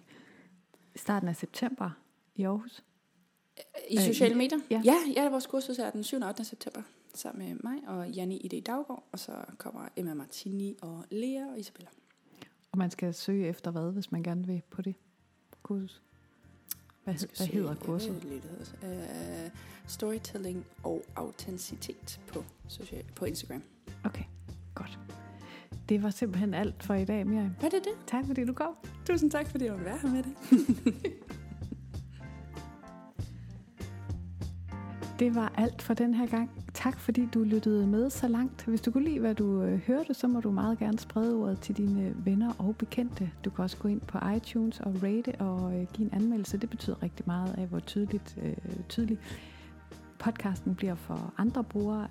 [0.96, 1.90] starten af september
[2.36, 2.84] i Aarhus.
[3.90, 4.60] I Øh, sociale medier?
[4.70, 4.82] ja.
[4.86, 6.18] ja, ja, vores kursus er den 7.
[6.22, 6.44] og 8.
[6.46, 6.82] september
[7.14, 8.66] sammen med mig og Janni I.D.
[8.66, 11.90] Daggaard, og så kommer Emma Martini og Lea og Isabella.
[12.72, 14.96] Og man skal søge efter hvad, hvis man gerne vil på det
[15.66, 16.02] kursus?
[17.04, 18.24] Hvad, skal hvad hedder kurset?
[18.24, 18.42] det
[18.82, 19.46] hedder.
[19.46, 19.52] Øh,
[19.88, 23.62] storytelling og autenticitet på, social, på Instagram.
[24.04, 24.24] Okay,
[24.76, 25.00] godt.
[25.90, 27.56] Det var simpelthen alt for i dag, Miriam.
[27.62, 27.94] Var det det?
[28.08, 28.74] Tak fordi du kom.
[29.06, 30.34] Tusind tak, fordi du være her med det.
[35.20, 36.50] Det var alt for den her gang.
[36.74, 38.66] Tak fordi du lyttede med så langt.
[38.66, 41.60] Hvis du kunne lide, hvad du øh, hørte, så må du meget gerne sprede ordet
[41.60, 43.32] til dine øh, venner og bekendte.
[43.46, 46.58] Du kan også gå ind på iTunes og rate og øh, give en anmeldelse.
[46.58, 48.54] Det betyder rigtig meget af, hvor tydeligt, øh,
[48.90, 49.18] tydelig
[50.20, 52.08] podcasten bliver for andre brugere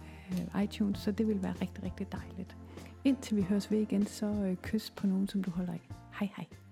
[0.54, 2.56] af iTunes, så det vil være rigtig, rigtig dejligt.
[3.04, 5.88] Indtil vi høres ved igen, så kys på nogen, som du holder af.
[6.20, 6.63] Hej hej.